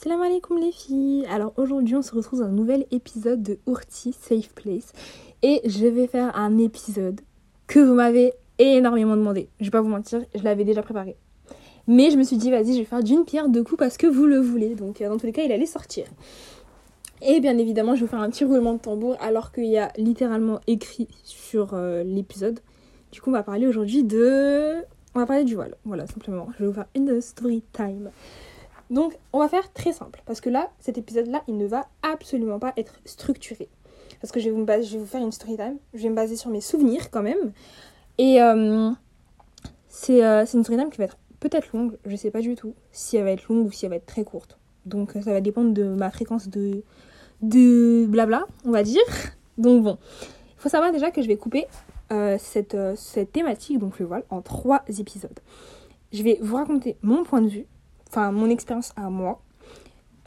Salam 0.00 0.22
alaikum 0.22 0.60
les 0.60 0.70
filles 0.70 1.26
Alors 1.28 1.52
aujourd'hui 1.56 1.96
on 1.96 2.02
se 2.02 2.14
retrouve 2.14 2.38
dans 2.38 2.46
un 2.46 2.50
nouvel 2.50 2.86
épisode 2.92 3.42
de 3.42 3.58
Urti 3.66 4.12
Safe 4.12 4.48
Place 4.54 4.92
et 5.42 5.60
je 5.64 5.88
vais 5.88 6.06
faire 6.06 6.38
un 6.38 6.56
épisode 6.58 7.20
que 7.66 7.80
vous 7.80 7.94
m'avez 7.94 8.32
énormément 8.60 9.16
demandé. 9.16 9.48
Je 9.58 9.64
vais 9.64 9.70
pas 9.72 9.80
vous 9.80 9.88
mentir, 9.88 10.20
je 10.36 10.44
l'avais 10.44 10.62
déjà 10.62 10.82
préparé. 10.82 11.16
Mais 11.88 12.12
je 12.12 12.16
me 12.16 12.22
suis 12.22 12.36
dit 12.36 12.52
vas-y 12.52 12.74
je 12.74 12.78
vais 12.78 12.84
faire 12.84 13.02
d'une 13.02 13.24
pierre 13.24 13.48
deux 13.48 13.64
coups 13.64 13.80
parce 13.80 13.96
que 13.96 14.06
vous 14.06 14.26
le 14.26 14.38
voulez. 14.38 14.76
Donc 14.76 15.00
euh, 15.00 15.08
dans 15.08 15.18
tous 15.18 15.26
les 15.26 15.32
cas 15.32 15.42
il 15.42 15.50
allait 15.50 15.66
sortir. 15.66 16.06
Et 17.20 17.40
bien 17.40 17.58
évidemment 17.58 17.96
je 17.96 18.02
vais 18.02 18.06
vous 18.06 18.10
faire 18.12 18.20
un 18.20 18.30
petit 18.30 18.44
roulement 18.44 18.74
de 18.74 18.78
tambour 18.78 19.16
alors 19.18 19.50
qu'il 19.50 19.66
y 19.66 19.78
a 19.78 19.90
littéralement 19.96 20.60
écrit 20.68 21.08
sur 21.24 21.70
euh, 21.72 22.04
l'épisode. 22.04 22.60
Du 23.10 23.20
coup 23.20 23.30
on 23.30 23.32
va 23.32 23.42
parler 23.42 23.66
aujourd'hui 23.66 24.04
de... 24.04 24.76
On 25.16 25.18
va 25.18 25.26
parler 25.26 25.42
du 25.42 25.56
voile. 25.56 25.74
Voilà 25.84 26.06
simplement. 26.06 26.46
Je 26.56 26.62
vais 26.62 26.66
vous 26.68 26.74
faire 26.74 26.86
une 26.94 27.20
story 27.20 27.64
time. 27.72 28.10
Donc, 28.90 29.18
on 29.32 29.38
va 29.38 29.48
faire 29.48 29.72
très 29.72 29.92
simple. 29.92 30.22
Parce 30.26 30.40
que 30.40 30.50
là, 30.50 30.70
cet 30.80 30.98
épisode-là, 30.98 31.42
il 31.46 31.56
ne 31.56 31.66
va 31.66 31.86
absolument 32.02 32.58
pas 32.58 32.72
être 32.76 32.94
structuré. 33.04 33.68
Parce 34.20 34.32
que 34.32 34.40
je 34.40 34.48
vais 34.48 34.50
vous, 34.50 34.66
je 34.82 34.98
vais 34.98 35.06
faire 35.06 35.22
une 35.22 35.32
story 35.32 35.56
time. 35.56 35.76
Je 35.94 36.02
vais 36.02 36.08
me 36.08 36.14
baser 36.14 36.36
sur 36.36 36.50
mes 36.50 36.60
souvenirs 36.60 37.10
quand 37.10 37.22
même. 37.22 37.52
Et 38.16 38.42
euh, 38.42 38.90
c'est 39.88 40.20
une 40.20 40.64
story 40.64 40.78
time 40.78 40.90
qui 40.90 40.98
va 40.98 41.04
être 41.04 41.18
peut-être 41.40 41.72
longue. 41.72 41.96
Je 42.04 42.12
ne 42.12 42.16
sais 42.16 42.30
pas 42.30 42.40
du 42.40 42.54
tout 42.54 42.74
si 42.92 43.16
elle 43.16 43.24
va 43.24 43.32
être 43.32 43.46
longue 43.48 43.66
ou 43.66 43.72
si 43.72 43.84
elle 43.84 43.90
va 43.90 43.96
être 43.96 44.06
très 44.06 44.24
courte. 44.24 44.58
Donc, 44.86 45.12
ça 45.12 45.32
va 45.32 45.40
dépendre 45.40 45.72
de 45.72 45.84
ma 45.84 46.10
fréquence 46.10 46.48
de, 46.48 48.06
blabla, 48.06 48.46
on 48.64 48.70
va 48.70 48.82
dire. 48.82 49.02
Donc, 49.58 49.82
bon. 49.84 49.98
Il 50.56 50.62
faut 50.62 50.68
savoir 50.68 50.90
déjà 50.90 51.12
que 51.12 51.22
je 51.22 51.28
vais 51.28 51.36
couper 51.36 51.66
euh, 52.10 52.36
cette, 52.40 52.74
euh, 52.74 52.94
cette 52.96 53.30
thématique, 53.30 53.78
donc 53.78 54.00
le 54.00 54.06
voile, 54.06 54.24
en 54.30 54.40
trois 54.40 54.82
épisodes. 54.88 55.38
Je 56.12 56.22
vais 56.22 56.38
vous 56.40 56.56
raconter 56.56 56.96
mon 57.02 57.22
point 57.22 57.42
de 57.42 57.48
vue 57.48 57.66
enfin 58.08 58.32
mon 58.32 58.50
expérience 58.50 58.92
à 58.96 59.10
moi, 59.10 59.40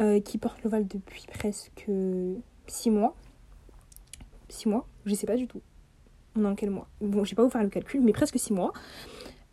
euh, 0.01 0.19
qui 0.19 0.37
porte 0.37 0.63
le 0.63 0.69
voile 0.69 0.87
depuis 0.87 1.25
presque 1.31 1.89
6 2.67 2.89
mois. 2.89 3.15
6 4.49 4.69
mois 4.69 4.87
Je 5.05 5.13
sais 5.13 5.27
pas 5.27 5.35
du 5.35 5.47
tout. 5.47 5.61
On 6.35 6.43
est 6.43 6.47
en 6.47 6.55
quel 6.55 6.69
mois? 6.69 6.87
Bon, 7.01 7.23
je 7.23 7.31
vais 7.31 7.35
pas 7.35 7.43
vous 7.43 7.49
faire 7.49 7.63
le 7.63 7.69
calcul, 7.69 8.01
mais 8.01 8.13
presque 8.13 8.39
6 8.39 8.53
mois. 8.53 8.73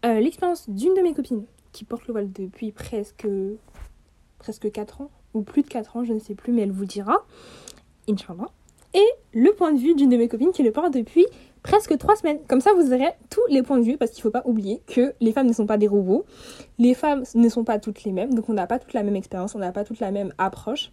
Euh, 0.05 0.21
l'expérience 0.21 0.69
d'une 0.71 0.95
de 0.95 1.01
mes 1.01 1.13
copines 1.13 1.45
qui 1.73 1.85
porte 1.85 2.07
le 2.07 2.13
voile 2.13 2.33
depuis 2.33 2.73
presque, 2.73 3.27
presque 4.39 4.71
4 4.71 5.03
ans, 5.03 5.11
ou 5.35 5.43
plus 5.43 5.63
de 5.63 5.69
4 5.69 5.97
ans, 5.97 6.05
je 6.05 6.13
ne 6.13 6.19
sais 6.19 6.35
plus, 6.35 6.53
mais 6.53 6.63
elle 6.63 6.73
vous 6.73 6.85
dira. 6.87 7.27
Inch'Allah. 8.09 8.49
Et 8.95 9.07
le 9.33 9.53
point 9.53 9.73
de 9.73 9.79
vue 9.79 9.95
d'une 9.95 10.09
de 10.09 10.17
mes 10.17 10.29
copines 10.29 10.53
qui 10.53 10.63
le 10.63 10.73
porte 10.73 10.95
depuis 10.95 11.27
presque 11.63 11.97
trois 11.99 12.17
semaines. 12.17 12.39
Comme 12.49 12.61
ça, 12.61 12.73
vous 12.75 12.93
aurez 12.93 13.11
tous 13.31 13.45
les 13.49 13.63
points 13.63 13.79
de 13.79 13.85
vue 13.85 13.97
parce 13.97 14.11
qu'il 14.11 14.21
ne 14.21 14.23
faut 14.23 14.31
pas 14.31 14.43
oublier 14.45 14.83
que 14.87 15.15
les 15.21 15.33
femmes 15.33 15.47
ne 15.47 15.53
sont 15.53 15.67
pas 15.67 15.79
des 15.79 15.89
robots. 15.89 16.25
Les 16.79 16.95
femmes 16.95 17.25
ne 17.35 17.49
sont 17.49 17.65
pas 17.65 17.79
toutes 17.79 18.05
les 18.05 18.13
mêmes, 18.13 18.35
donc 18.35 18.49
on 18.49 18.55
n'a 18.55 18.67
pas 18.67 18.79
toute 18.79 18.93
la 18.93 19.03
même 19.03 19.17
expérience, 19.17 19.55
on 19.55 19.59
n'a 19.59 19.73
pas 19.73 19.85
toute 19.85 20.01
la 20.01 20.11
même 20.11 20.33
approche. 20.39 20.91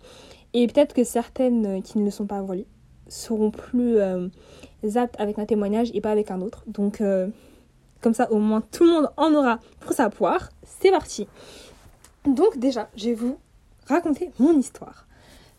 Et 0.54 0.68
peut-être 0.68 0.94
que 0.94 1.04
certaines 1.04 1.82
qui 1.84 2.00
ne 2.00 2.06
le 2.06 2.12
sont 2.12 2.26
pas 2.26 2.42
voilées 2.42 2.68
seront 3.08 3.52
plus 3.52 3.98
euh, 3.98 4.28
aptes 4.96 5.16
avec 5.20 5.40
un 5.40 5.46
témoignage 5.46 5.92
et 5.94 6.02
pas 6.02 6.12
avec 6.12 6.32
un 6.32 6.42
autre. 6.42 6.64
Donc, 6.68 7.02
euh, 7.02 7.28
comme 8.02 8.14
ça, 8.14 8.32
au 8.32 8.38
moins, 8.38 8.62
tout 8.62 8.84
le 8.84 8.92
monde 8.92 9.10
en 9.18 9.34
aura 9.34 9.60
pour 9.80 9.94
sa 9.94 10.10
poire. 10.10 10.50
C'est 10.64 10.92
parti. 10.92 11.28
Donc, 12.26 12.58
déjà, 12.58 12.90
je 12.96 13.10
vais 13.10 13.16
vous 13.16 13.38
raconter 13.88 14.32
mon 14.40 14.58
histoire. 14.58 15.08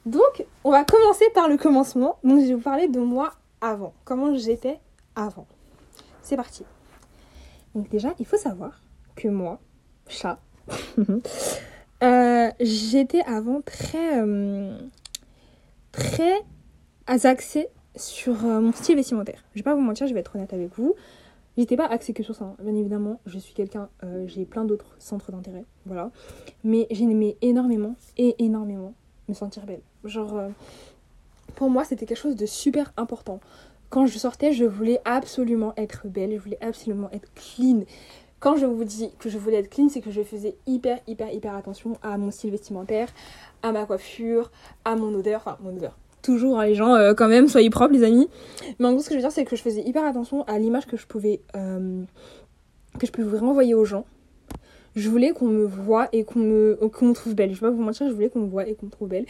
Donc, 0.04 0.46
on 0.64 0.70
va 0.70 0.84
commencer 0.84 1.24
par 1.34 1.48
le 1.48 1.56
commencement. 1.56 2.18
Donc, 2.24 2.40
je 2.40 2.46
vais 2.46 2.54
vous 2.54 2.60
parler 2.60 2.88
de 2.88 3.00
moi 3.00 3.32
avant. 3.60 3.92
Comment 4.04 4.34
j'étais 4.34 4.78
avant. 5.16 5.46
C'est 6.22 6.36
parti. 6.36 6.64
Donc 7.74 7.88
déjà, 7.88 8.14
il 8.18 8.26
faut 8.26 8.36
savoir 8.36 8.80
que 9.16 9.28
moi, 9.28 9.60
chat, 10.08 10.38
euh, 12.02 12.50
j'étais 12.60 13.22
avant 13.22 13.60
très, 13.62 14.22
euh, 14.22 14.78
très 15.92 16.42
axée 17.06 17.68
sur 17.96 18.44
euh, 18.44 18.60
mon 18.60 18.72
style 18.72 18.96
vestimentaire. 18.96 19.44
Je 19.54 19.60
vais 19.60 19.64
pas 19.64 19.74
vous 19.74 19.80
mentir, 19.80 20.06
je 20.06 20.14
vais 20.14 20.20
être 20.20 20.36
honnête 20.36 20.52
avec 20.52 20.74
vous. 20.76 20.94
J'étais 21.56 21.76
pas 21.76 21.86
axée 21.86 22.12
que 22.12 22.22
sur 22.22 22.34
ça, 22.34 22.44
hein. 22.44 22.56
bien 22.62 22.74
évidemment. 22.74 23.20
Je 23.24 23.38
suis 23.38 23.54
quelqu'un, 23.54 23.88
j'ai 24.26 24.44
plein 24.44 24.66
d'autres 24.66 24.94
centres 24.98 25.32
d'intérêt, 25.32 25.64
voilà. 25.86 26.10
Mais 26.64 26.86
j'aimais 26.90 27.38
énormément, 27.40 27.94
et 28.18 28.36
énormément, 28.44 28.92
me 29.28 29.32
sentir 29.32 29.64
belle. 29.64 29.80
Genre, 30.04 30.50
pour 31.54 31.70
moi, 31.70 31.84
c'était 31.84 32.04
quelque 32.04 32.18
chose 32.18 32.36
de 32.36 32.44
super 32.44 32.92
important 32.98 33.40
quand 33.96 34.04
je 34.04 34.18
sortais, 34.18 34.52
je 34.52 34.66
voulais 34.66 35.00
absolument 35.06 35.72
être 35.78 36.06
belle, 36.06 36.32
je 36.34 36.38
voulais 36.38 36.58
absolument 36.60 37.08
être 37.12 37.30
clean. 37.34 37.84
Quand 38.40 38.56
je 38.56 38.66
vous 38.66 38.84
dis 38.84 39.08
que 39.18 39.30
je 39.30 39.38
voulais 39.38 39.56
être 39.56 39.70
clean, 39.70 39.88
c'est 39.88 40.02
que 40.02 40.10
je 40.10 40.20
faisais 40.20 40.54
hyper, 40.66 40.98
hyper, 41.06 41.32
hyper 41.32 41.54
attention 41.54 41.96
à 42.02 42.18
mon 42.18 42.30
style 42.30 42.50
vestimentaire, 42.50 43.08
à 43.62 43.72
ma 43.72 43.86
coiffure, 43.86 44.50
à 44.84 44.96
mon 44.96 45.14
odeur, 45.14 45.40
enfin 45.40 45.56
mon 45.62 45.74
odeur. 45.74 45.96
Toujours, 46.20 46.60
hein, 46.60 46.66
les 46.66 46.74
gens, 46.74 46.94
euh, 46.94 47.14
quand 47.14 47.28
même, 47.28 47.48
soyez 47.48 47.70
propres, 47.70 47.94
les 47.94 48.04
amis. 48.04 48.28
Mais 48.78 48.84
en 48.84 48.92
gros, 48.92 49.00
ce 49.00 49.08
que 49.08 49.14
je 49.14 49.16
veux 49.16 49.22
dire, 49.22 49.32
c'est 49.32 49.46
que 49.46 49.56
je 49.56 49.62
faisais 49.62 49.80
hyper 49.80 50.04
attention 50.04 50.42
à 50.42 50.58
l'image 50.58 50.84
que 50.84 50.98
je 50.98 51.06
pouvais, 51.06 51.40
euh, 51.56 52.02
que 52.98 53.06
je 53.06 53.12
pouvais 53.12 53.38
renvoyer 53.38 53.72
aux 53.72 53.86
gens. 53.86 54.04
Je 54.94 55.08
voulais 55.08 55.30
qu'on 55.30 55.48
me 55.48 55.64
voit 55.64 56.10
et 56.12 56.24
qu'on 56.24 56.40
me, 56.40 56.78
qu'on 56.92 57.14
trouve 57.14 57.34
belle. 57.34 57.54
Je 57.54 57.60
vais 57.62 57.68
pas 57.68 57.70
vous 57.70 57.82
mentir, 57.82 58.06
je 58.06 58.12
voulais 58.12 58.28
qu'on 58.28 58.40
me 58.40 58.50
voit 58.50 58.68
et 58.68 58.74
qu'on 58.74 58.84
me 58.84 58.90
trouve 58.90 59.08
belle. 59.08 59.24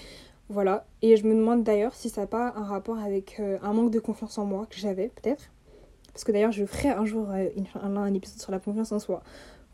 Voilà. 0.49 0.87
Et 1.03 1.17
je 1.17 1.27
me 1.27 1.35
demande 1.35 1.65
d'ailleurs 1.65 1.95
si 1.95 2.09
ça 2.09 2.23
n'a 2.23 2.27
pas 2.27 2.53
un 2.57 2.65
rapport 2.65 2.99
avec 2.99 3.37
euh, 3.41 3.59
un 3.63 3.73
manque 3.73 3.91
de 3.91 3.99
confiance 3.99 4.39
en 4.39 4.45
moi 4.45 4.67
que 4.67 4.77
j'avais, 4.77 5.09
peut-être. 5.09 5.51
Parce 6.13 6.25
que 6.25 6.33
d'ailleurs, 6.33 6.53
je 6.53 6.65
ferai 6.65 6.91
un 6.91 7.05
jour 7.05 7.27
euh, 7.31 7.49
un, 7.83 8.15
épisode 8.15 8.41
sur 8.41 8.53
la 8.53 8.61
confiance 8.61 8.93
en 8.93 8.99
soi. 8.99 9.23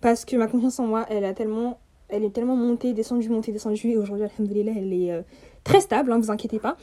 Parce 0.00 0.25
que 0.25 0.37
ma 0.37 0.47
confiance 0.47 0.78
en 0.78 0.87
moi, 0.87 1.06
elle 1.09 1.25
a 1.25 1.34
tellement. 1.34 1.78
Elle 2.09 2.25
est 2.25 2.31
tellement 2.34 2.56
montée, 2.56 2.93
descendue, 2.93 3.31
montée, 3.31 3.53
descendue. 3.53 3.88
Et 3.88 3.97
aujourd'hui, 3.97 4.27
alhamdoulilah, 4.27 4.72
elle 4.77 4.93
est 4.93 5.12
euh, 5.12 5.22
très 5.65 5.81
stable, 5.81 6.12
hein, 6.12 6.19
vous 6.19 6.31
inquiétez 6.31 6.59
pas. 6.59 6.77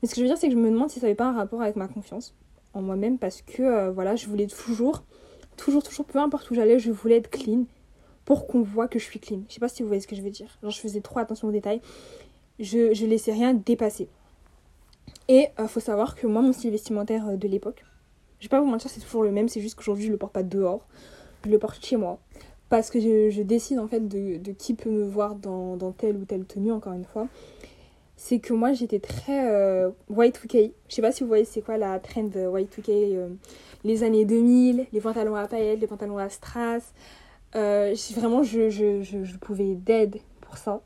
Mais 0.00 0.08
ce 0.08 0.14
que 0.14 0.20
je 0.20 0.22
veux 0.22 0.28
dire, 0.28 0.38
c'est 0.38 0.46
que 0.46 0.52
je 0.52 0.58
me 0.58 0.70
demande 0.70 0.90
si 0.90 1.00
ça 1.00 1.06
n'avait 1.06 1.16
pas 1.16 1.26
un 1.26 1.32
rapport 1.32 1.62
avec 1.62 1.74
ma 1.74 1.88
confiance 1.88 2.36
en 2.74 2.82
moi-même. 2.82 3.18
Parce 3.18 3.42
que, 3.42 3.90
voilà, 3.90 4.14
je 4.14 4.28
voulais 4.28 4.46
toujours, 4.46 5.02
toujours, 5.56 5.82
toujours, 5.82 6.04
peu 6.04 6.20
importe 6.20 6.48
où 6.52 6.54
j'allais, 6.54 6.78
je 6.78 6.92
voulais 6.92 7.16
être 7.16 7.28
clean 7.28 7.64
pour 8.24 8.46
qu'on 8.46 8.62
voit 8.62 8.86
que 8.86 9.00
je 9.00 9.04
suis 9.04 9.18
clean. 9.18 9.40
Je 9.48 9.54
sais 9.54 9.60
pas 9.60 9.68
si 9.68 9.82
vous 9.82 9.88
voyez 9.88 10.02
ce 10.02 10.06
que 10.06 10.14
je 10.14 10.22
veux 10.22 10.30
dire. 10.30 10.58
Genre, 10.62 10.70
je 10.70 10.78
faisais 10.78 11.00
trop 11.00 11.18
attention 11.18 11.48
aux 11.48 11.52
détails 11.52 11.80
je, 12.58 12.94
je 12.94 13.06
laissais 13.06 13.32
rien 13.32 13.54
dépasser. 13.54 14.08
Et 15.28 15.48
il 15.58 15.62
euh, 15.62 15.68
faut 15.68 15.80
savoir 15.80 16.14
que 16.14 16.26
moi, 16.26 16.42
mon 16.42 16.52
style 16.52 16.70
vestimentaire 16.70 17.28
euh, 17.28 17.36
de 17.36 17.48
l'époque, 17.48 17.84
je 18.40 18.46
vais 18.46 18.48
pas 18.48 18.60
vous 18.60 18.66
mentir, 18.66 18.90
c'est 18.90 19.00
toujours 19.00 19.22
le 19.22 19.30
même, 19.30 19.48
c'est 19.48 19.60
juste 19.60 19.74
qu'aujourd'hui 19.74 20.06
je 20.06 20.10
le 20.10 20.16
porte 20.16 20.32
pas 20.32 20.42
dehors, 20.42 20.86
je 21.44 21.50
le 21.50 21.58
porte 21.58 21.84
chez 21.84 21.96
moi. 21.96 22.18
Parce 22.68 22.90
que 22.90 23.00
je, 23.00 23.42
décide 23.42 23.78
en 23.78 23.88
fait 23.88 24.08
de, 24.08 24.36
de, 24.36 24.52
qui 24.52 24.74
peut 24.74 24.90
me 24.90 25.04
voir 25.04 25.34
dans, 25.34 25.76
dans, 25.76 25.92
telle 25.92 26.16
ou 26.16 26.24
telle 26.24 26.44
tenue, 26.44 26.72
encore 26.72 26.92
une 26.92 27.04
fois. 27.04 27.28
C'est 28.16 28.40
que 28.40 28.52
moi 28.52 28.72
j'étais 28.72 28.98
très 28.98 29.50
euh, 29.50 29.90
Y2K. 30.10 30.72
Je 30.88 30.94
sais 30.94 31.02
pas 31.02 31.12
si 31.12 31.22
vous 31.22 31.28
voyez 31.28 31.44
c'est 31.44 31.62
quoi 31.62 31.78
la 31.78 31.98
trend 31.98 32.28
Y2K, 32.28 33.28
les 33.84 34.02
années 34.02 34.24
2000, 34.24 34.86
les 34.92 35.00
pantalons 35.00 35.36
à 35.36 35.46
paillettes, 35.46 35.80
les 35.80 35.86
pantalons 35.86 36.18
à 36.18 36.28
strass. 36.28 36.92
vraiment, 37.54 38.42
je, 38.42 38.70
je, 38.70 39.02
je, 39.02 39.24
je 39.24 39.36
pouvais 39.36 39.74
d'aide 39.74 40.16
pour 40.40 40.58
ça. 40.58 40.80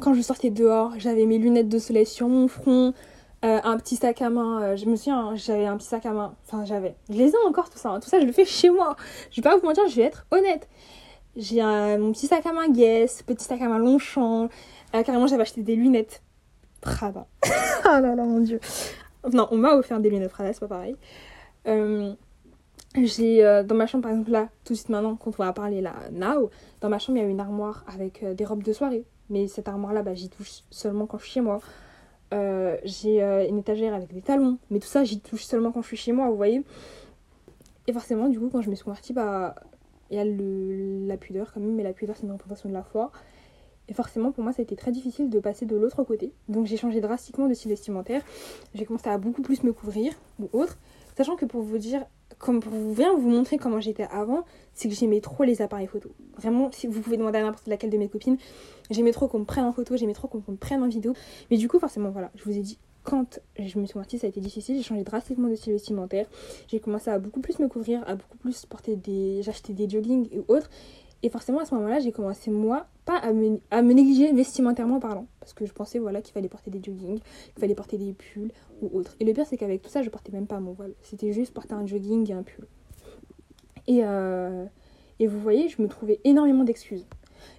Quand 0.00 0.14
je 0.14 0.22
sortais 0.22 0.50
dehors, 0.50 0.92
j'avais 0.98 1.26
mes 1.26 1.38
lunettes 1.38 1.68
de 1.68 1.78
soleil 1.78 2.06
sur 2.06 2.28
mon 2.28 2.46
front, 2.46 2.94
euh, 3.44 3.60
un 3.64 3.76
petit 3.78 3.96
sac 3.96 4.22
à 4.22 4.30
main. 4.30 4.62
Euh, 4.62 4.76
je 4.76 4.86
me 4.86 4.94
souviens, 4.94 5.18
hein, 5.18 5.36
j'avais 5.36 5.66
un 5.66 5.76
petit 5.76 5.88
sac 5.88 6.06
à 6.06 6.12
main. 6.12 6.34
Enfin, 6.46 6.64
j'avais. 6.64 6.94
Je 7.08 7.14
les 7.14 7.30
ai 7.30 7.36
encore, 7.46 7.68
tout 7.68 7.78
ça. 7.78 7.90
Hein. 7.90 8.00
Tout 8.00 8.08
ça, 8.08 8.20
je 8.20 8.26
le 8.26 8.32
fais 8.32 8.44
chez 8.44 8.70
moi. 8.70 8.96
Je 9.32 9.40
vais 9.40 9.42
pas 9.42 9.56
vous 9.56 9.66
mentir, 9.66 9.86
je 9.88 9.96
vais 9.96 10.02
être 10.02 10.24
honnête. 10.30 10.68
J'ai 11.36 11.62
mon 11.62 12.12
petit 12.12 12.26
sac 12.28 12.46
à 12.46 12.52
main 12.52 12.68
Guess, 12.68 13.22
petit 13.22 13.44
sac 13.44 13.60
à 13.60 13.68
main 13.68 13.78
Longchamp. 13.78 14.48
Euh, 14.94 15.02
carrément, 15.02 15.26
j'avais 15.26 15.42
acheté 15.42 15.62
des 15.62 15.74
lunettes 15.76 16.22
Prada. 16.80 17.26
oh 17.44 17.48
là 17.84 18.00
là, 18.14 18.24
mon 18.24 18.40
dieu. 18.40 18.60
Non, 19.32 19.48
on 19.50 19.56
m'a 19.56 19.74
offert 19.74 19.98
des 19.98 20.10
lunettes 20.10 20.30
Prada, 20.30 20.52
c'est 20.52 20.60
pas 20.60 20.68
pareil. 20.68 20.96
j'ai 22.96 23.62
dans 23.66 23.74
ma 23.74 23.86
chambre, 23.86 24.02
par 24.02 24.12
exemple, 24.12 24.30
là, 24.30 24.48
tout 24.64 24.74
de 24.74 24.78
suite 24.78 24.90
maintenant, 24.90 25.16
quand 25.16 25.30
on 25.38 25.44
va 25.44 25.52
parler 25.52 25.80
là, 25.80 25.94
now, 26.12 26.50
dans 26.80 26.88
ma 26.88 27.00
chambre, 27.00 27.18
il 27.18 27.22
y 27.22 27.24
a 27.24 27.28
une 27.28 27.40
armoire 27.40 27.84
avec 27.92 28.24
des 28.24 28.44
robes 28.44 28.62
de 28.62 28.72
soirée. 28.72 29.04
Mais 29.30 29.46
cette 29.48 29.68
armoire-là, 29.68 30.02
bah, 30.02 30.14
j'y 30.14 30.28
touche 30.28 30.62
seulement 30.70 31.06
quand 31.06 31.18
je 31.18 31.24
suis 31.24 31.32
chez 31.34 31.40
moi. 31.40 31.60
Euh, 32.34 32.76
j'ai 32.84 33.22
euh, 33.22 33.48
une 33.48 33.58
étagère 33.58 33.94
avec 33.94 34.12
des 34.12 34.22
talons. 34.22 34.58
Mais 34.70 34.78
tout 34.78 34.86
ça, 34.86 35.04
j'y 35.04 35.20
touche 35.20 35.44
seulement 35.44 35.72
quand 35.72 35.82
je 35.82 35.88
suis 35.88 35.96
chez 35.96 36.12
moi, 36.12 36.28
vous 36.28 36.36
voyez. 36.36 36.62
Et 37.86 37.92
forcément, 37.92 38.28
du 38.28 38.38
coup, 38.38 38.48
quand 38.50 38.62
je 38.62 38.70
me 38.70 38.74
suis 38.74 38.84
convertie, 38.84 39.12
bah, 39.12 39.54
il 40.10 40.16
y 40.16 40.20
a 40.20 40.24
le, 40.24 41.06
la 41.06 41.16
pudeur 41.16 41.52
quand 41.52 41.60
même. 41.60 41.74
Mais 41.74 41.82
la 41.82 41.92
pudeur, 41.92 42.16
c'est 42.16 42.24
une 42.24 42.32
représentation 42.32 42.68
de 42.68 42.74
la 42.74 42.82
foi. 42.82 43.10
Et 43.88 43.94
forcément, 43.94 44.32
pour 44.32 44.44
moi, 44.44 44.52
ça 44.52 44.60
a 44.60 44.64
été 44.64 44.76
très 44.76 44.92
difficile 44.92 45.30
de 45.30 45.40
passer 45.40 45.64
de 45.64 45.76
l'autre 45.76 46.04
côté. 46.04 46.32
Donc, 46.48 46.66
j'ai 46.66 46.76
changé 46.76 47.00
drastiquement 47.00 47.48
de 47.48 47.54
style 47.54 47.70
vestimentaire. 47.70 48.22
J'ai 48.74 48.84
commencé 48.84 49.08
à 49.08 49.16
beaucoup 49.16 49.42
plus 49.42 49.62
me 49.62 49.72
couvrir 49.72 50.12
ou 50.38 50.48
autre. 50.52 50.76
Sachant 51.16 51.36
que 51.36 51.46
pour 51.46 51.62
vous 51.62 51.78
dire, 51.78 52.04
comme 52.38 52.60
pour 52.60 52.72
bien 52.94 53.14
vous 53.16 53.28
montrer 53.28 53.58
comment 53.58 53.80
j'étais 53.80 54.06
avant, 54.10 54.44
c'est 54.74 54.88
que 54.88 54.94
j'aimais 54.94 55.20
trop 55.20 55.44
les 55.44 55.60
appareils 55.60 55.86
photo. 55.86 56.10
Vraiment, 56.36 56.70
si 56.72 56.86
vous 56.86 57.00
pouvez 57.00 57.16
demander 57.16 57.38
à 57.38 57.42
n'importe 57.42 57.66
laquelle 57.66 57.90
de 57.90 57.98
mes 57.98 58.08
copines, 58.08 58.38
j'aimais 58.90 59.12
trop 59.12 59.28
qu'on 59.28 59.40
me 59.40 59.44
prenne 59.44 59.64
en 59.64 59.72
photo, 59.72 59.96
j'aimais 59.96 60.14
trop 60.14 60.28
qu'on 60.28 60.42
me 60.46 60.56
prenne 60.56 60.82
en 60.82 60.88
vidéo. 60.88 61.14
Mais 61.50 61.56
du 61.56 61.68
coup, 61.68 61.78
forcément, 61.78 62.10
voilà, 62.10 62.30
je 62.36 62.44
vous 62.44 62.56
ai 62.56 62.60
dit, 62.60 62.78
quand 63.02 63.40
je 63.58 63.78
me 63.78 63.86
suis 63.86 63.94
partie, 63.94 64.18
ça 64.18 64.26
a 64.26 64.30
été 64.30 64.40
difficile. 64.40 64.76
J'ai 64.76 64.82
changé 64.82 65.02
drastiquement 65.02 65.48
de 65.48 65.54
style 65.54 65.72
vestimentaire. 65.72 66.26
J'ai 66.68 66.78
commencé 66.78 67.10
à 67.10 67.18
beaucoup 67.18 67.40
plus 67.40 67.58
me 67.58 67.66
couvrir, 67.66 68.02
à 68.06 68.16
beaucoup 68.16 68.36
plus 68.36 68.66
porter 68.66 68.96
des. 68.96 69.42
J'achetais 69.42 69.72
des 69.72 69.88
joggings 69.88 70.28
et 70.30 70.40
autres. 70.48 70.68
Et 71.22 71.30
forcément, 71.30 71.58
à 71.58 71.64
ce 71.64 71.74
moment-là, 71.74 71.98
j'ai 71.98 72.12
commencé, 72.12 72.50
moi, 72.50 72.86
pas 73.04 73.16
à 73.16 73.32
me, 73.32 73.58
négliger 73.92 74.32
vestimentairement 74.32 75.00
parlant. 75.00 75.26
Parce 75.40 75.52
que 75.52 75.66
je 75.66 75.72
pensais, 75.72 75.98
voilà, 75.98 76.22
qu'il 76.22 76.32
fallait 76.32 76.48
porter 76.48 76.70
des 76.70 76.80
joggings, 76.82 77.18
qu'il 77.18 77.60
fallait 77.60 77.74
porter 77.74 77.98
des 77.98 78.12
pulls 78.12 78.52
ou 78.82 78.96
autre. 78.96 79.16
Et 79.18 79.24
le 79.24 79.32
pire, 79.32 79.46
c'est 79.46 79.56
qu'avec 79.56 79.82
tout 79.82 79.90
ça, 79.90 80.02
je 80.02 80.10
portais 80.10 80.32
même 80.32 80.46
pas 80.46 80.60
mon 80.60 80.72
voile. 80.72 80.92
C'était 81.02 81.32
juste 81.32 81.52
porter 81.52 81.74
un 81.74 81.86
jogging 81.86 82.30
et 82.30 82.34
un 82.34 82.42
pull. 82.42 82.66
Et, 83.88 84.00
euh, 84.04 84.64
et 85.18 85.26
vous 85.26 85.40
voyez, 85.40 85.68
je 85.68 85.82
me 85.82 85.88
trouvais 85.88 86.20
énormément 86.24 86.64
d'excuses. 86.64 87.06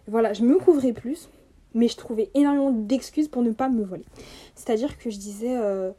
Voilà, 0.07 0.33
je 0.33 0.43
me 0.43 0.57
couvrais 0.57 0.93
plus, 0.93 1.29
mais 1.73 1.87
je 1.87 1.97
trouvais 1.97 2.29
énormément 2.33 2.71
d'excuses 2.71 3.27
pour 3.27 3.41
ne 3.41 3.51
pas 3.51 3.69
me 3.69 3.83
voiler. 3.83 4.05
C'est-à-dire 4.55 4.97
que 4.97 5.09
je 5.09 5.17
disais, 5.17 5.57
euh, 5.57 5.91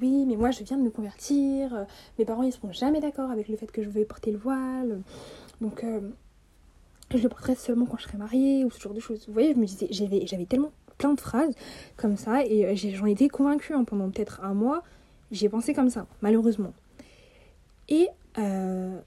oui, 0.00 0.24
mais 0.26 0.36
moi 0.36 0.50
je 0.50 0.62
viens 0.64 0.76
de 0.76 0.82
me 0.82 0.90
convertir, 0.90 1.74
euh, 1.74 1.84
mes 2.18 2.24
parents 2.24 2.42
ils 2.42 2.52
seront 2.52 2.72
jamais 2.72 3.00
d'accord 3.00 3.30
avec 3.30 3.48
le 3.48 3.56
fait 3.56 3.70
que 3.70 3.82
je 3.82 3.88
vais 3.88 4.04
porter 4.04 4.32
le 4.32 4.38
voile, 4.38 5.00
donc 5.60 5.84
euh, 5.84 6.00
je 7.18 7.22
le 7.22 7.28
porterai 7.28 7.54
seulement 7.54 7.86
quand 7.86 7.96
je 7.98 8.04
serai 8.04 8.18
mariée, 8.18 8.64
ou 8.64 8.70
ce 8.70 8.80
genre 8.80 8.94
de 8.94 9.00
choses. 9.00 9.24
Vous 9.26 9.32
voyez, 9.32 9.52
je 9.52 9.58
me 9.58 9.66
disais, 9.66 9.86
j'avais, 9.90 10.26
j'avais 10.26 10.46
tellement 10.46 10.72
plein 10.98 11.14
de 11.14 11.20
phrases 11.20 11.54
comme 11.96 12.16
ça, 12.16 12.44
et 12.44 12.76
j'en 12.76 13.06
étais 13.06 13.28
convaincue 13.28 13.74
hein, 13.74 13.84
pendant 13.84 14.08
peut-être 14.10 14.42
un 14.42 14.54
mois, 14.54 14.82
j'ai 15.30 15.48
pensé 15.48 15.74
comme 15.74 15.90
ça, 15.90 16.06
malheureusement. 16.22 16.72
Et 17.88 18.08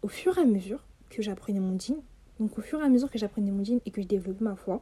au 0.02 0.08
fur 0.08 0.38
et 0.38 0.42
à 0.42 0.46
mesure 0.46 0.84
que 1.10 1.22
j'apprenais 1.22 1.60
mon 1.60 1.78
djinn, 1.80 1.98
donc 2.40 2.58
au 2.58 2.62
fur 2.62 2.80
et 2.82 2.84
à 2.84 2.90
mesure 2.90 3.10
que 3.10 3.18
j'apprenais 3.18 3.52
mon 3.52 3.64
djinn 3.64 3.80
et 3.86 3.92
que 3.92 4.02
je 4.02 4.08
développais 4.08 4.44
ma 4.44 4.56
foi, 4.56 4.82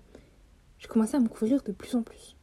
je 0.80 0.88
commençais 0.88 1.18
à 1.18 1.20
me 1.20 1.28
couvrir 1.30 1.64
de 1.64 1.72
plus 1.72 1.96
en 1.96 2.02
plus. 2.02 2.36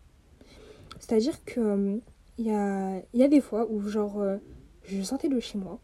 C'est-à-dire 0.98 1.44
que 1.44 2.00
il 2.38 2.46
y, 2.46 2.50
a, 2.50 3.02
y 3.12 3.22
a 3.22 3.28
des 3.28 3.40
fois 3.40 3.66
où 3.70 3.82
genre 3.82 4.20
euh, 4.20 4.38
je 4.84 5.02
sortais 5.02 5.28
de 5.28 5.38
chez 5.38 5.58
moi, 5.58 5.78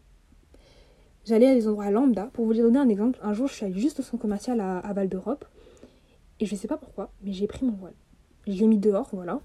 j'allais 1.28 1.48
à 1.48 1.54
des 1.54 1.68
endroits 1.68 1.90
lambda. 1.90 2.30
Pour 2.32 2.46
vous 2.46 2.54
donner 2.54 2.78
un 2.78 2.88
exemple, 2.88 3.18
un 3.22 3.34
jour 3.34 3.46
je 3.48 3.54
suis 3.54 3.66
allée 3.66 3.78
juste 3.78 4.00
au 4.00 4.02
centre 4.02 4.20
commercial 4.20 4.60
à, 4.60 4.92
Val 4.92 5.08
d'Europe 5.08 5.44
et 6.40 6.46
je 6.46 6.56
sais 6.56 6.68
pas 6.68 6.78
pourquoi, 6.78 7.10
mais 7.22 7.32
j'ai 7.32 7.46
pris 7.46 7.66
mon 7.66 7.72
voile. 7.72 7.94
Je 8.46 8.52
l'ai 8.52 8.66
mis 8.66 8.78
dehors, 8.78 9.08
voilà. 9.12 9.40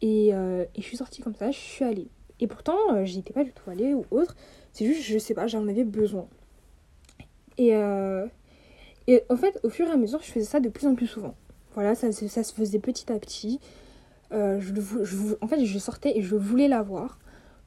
Et, 0.00 0.32
euh, 0.32 0.64
et, 0.74 0.82
je 0.82 0.86
suis 0.86 0.96
sortie 0.96 1.22
comme 1.22 1.34
ça, 1.34 1.50
je 1.50 1.58
suis 1.58 1.84
allée. 1.84 2.08
Et 2.38 2.46
pourtant, 2.46 2.76
euh, 2.92 3.04
j'y 3.04 3.20
étais 3.20 3.32
pas 3.32 3.44
du 3.44 3.52
tout 3.52 3.68
allée 3.70 3.94
ou 3.94 4.04
autre. 4.10 4.36
C'est 4.72 4.84
juste, 4.84 5.02
je 5.02 5.18
sais 5.18 5.34
pas, 5.34 5.46
j'en 5.46 5.66
avais 5.66 5.84
besoin. 5.84 6.26
Et, 7.58 7.74
euh, 7.74 8.26
et 9.06 9.22
en 9.28 9.36
fait, 9.36 9.58
au 9.64 9.70
fur 9.70 9.88
et 9.88 9.90
à 9.90 9.96
mesure, 9.96 10.20
je 10.22 10.30
faisais 10.30 10.46
ça 10.46 10.60
de 10.60 10.68
plus 10.68 10.86
en 10.86 10.94
plus 10.94 11.06
souvent. 11.06 11.34
Voilà, 11.74 11.94
ça, 11.94 12.12
ça 12.12 12.42
se 12.42 12.52
faisait 12.52 12.78
petit 12.78 13.10
à 13.12 13.18
petit. 13.18 13.58
Euh, 14.32 14.60
je, 14.60 14.74
je, 15.04 15.16
en 15.40 15.46
fait, 15.48 15.64
je 15.64 15.78
sortais 15.78 16.16
et 16.16 16.22
je 16.22 16.36
voulais 16.36 16.68
l'avoir. 16.68 17.18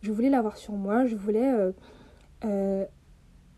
Je 0.01 0.11
voulais 0.11 0.29
l'avoir 0.29 0.57
sur 0.57 0.73
moi. 0.73 1.05
Je 1.05 1.15
voulais. 1.15 1.51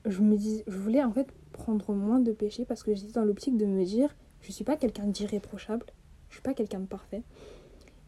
Euh, 0.08 0.10
euh, 0.10 0.12
je 0.12 0.22
me 0.22 0.38
dis, 0.38 0.64
je 0.68 0.78
voulais 0.78 1.04
en 1.04 1.12
fait 1.12 1.28
prendre 1.52 1.94
moins 1.94 2.20
de 2.20 2.32
péchés 2.32 2.66
parce 2.66 2.84
que 2.84 2.96
j'étais 2.96 3.14
dans 3.14 3.26
l'optique 3.26 3.58
de 3.58 3.66
me 3.66 3.84
dire, 3.84 4.16
je 4.42 4.52
suis 4.52 4.64
pas 4.64 4.76
quelqu'un 4.76 5.06
d'irréprochable. 5.06 5.86
Je 6.30 6.36
suis 6.36 6.42
pas 6.42 6.54
quelqu'un 6.54 6.80
de 6.80 6.86
parfait. 6.86 7.24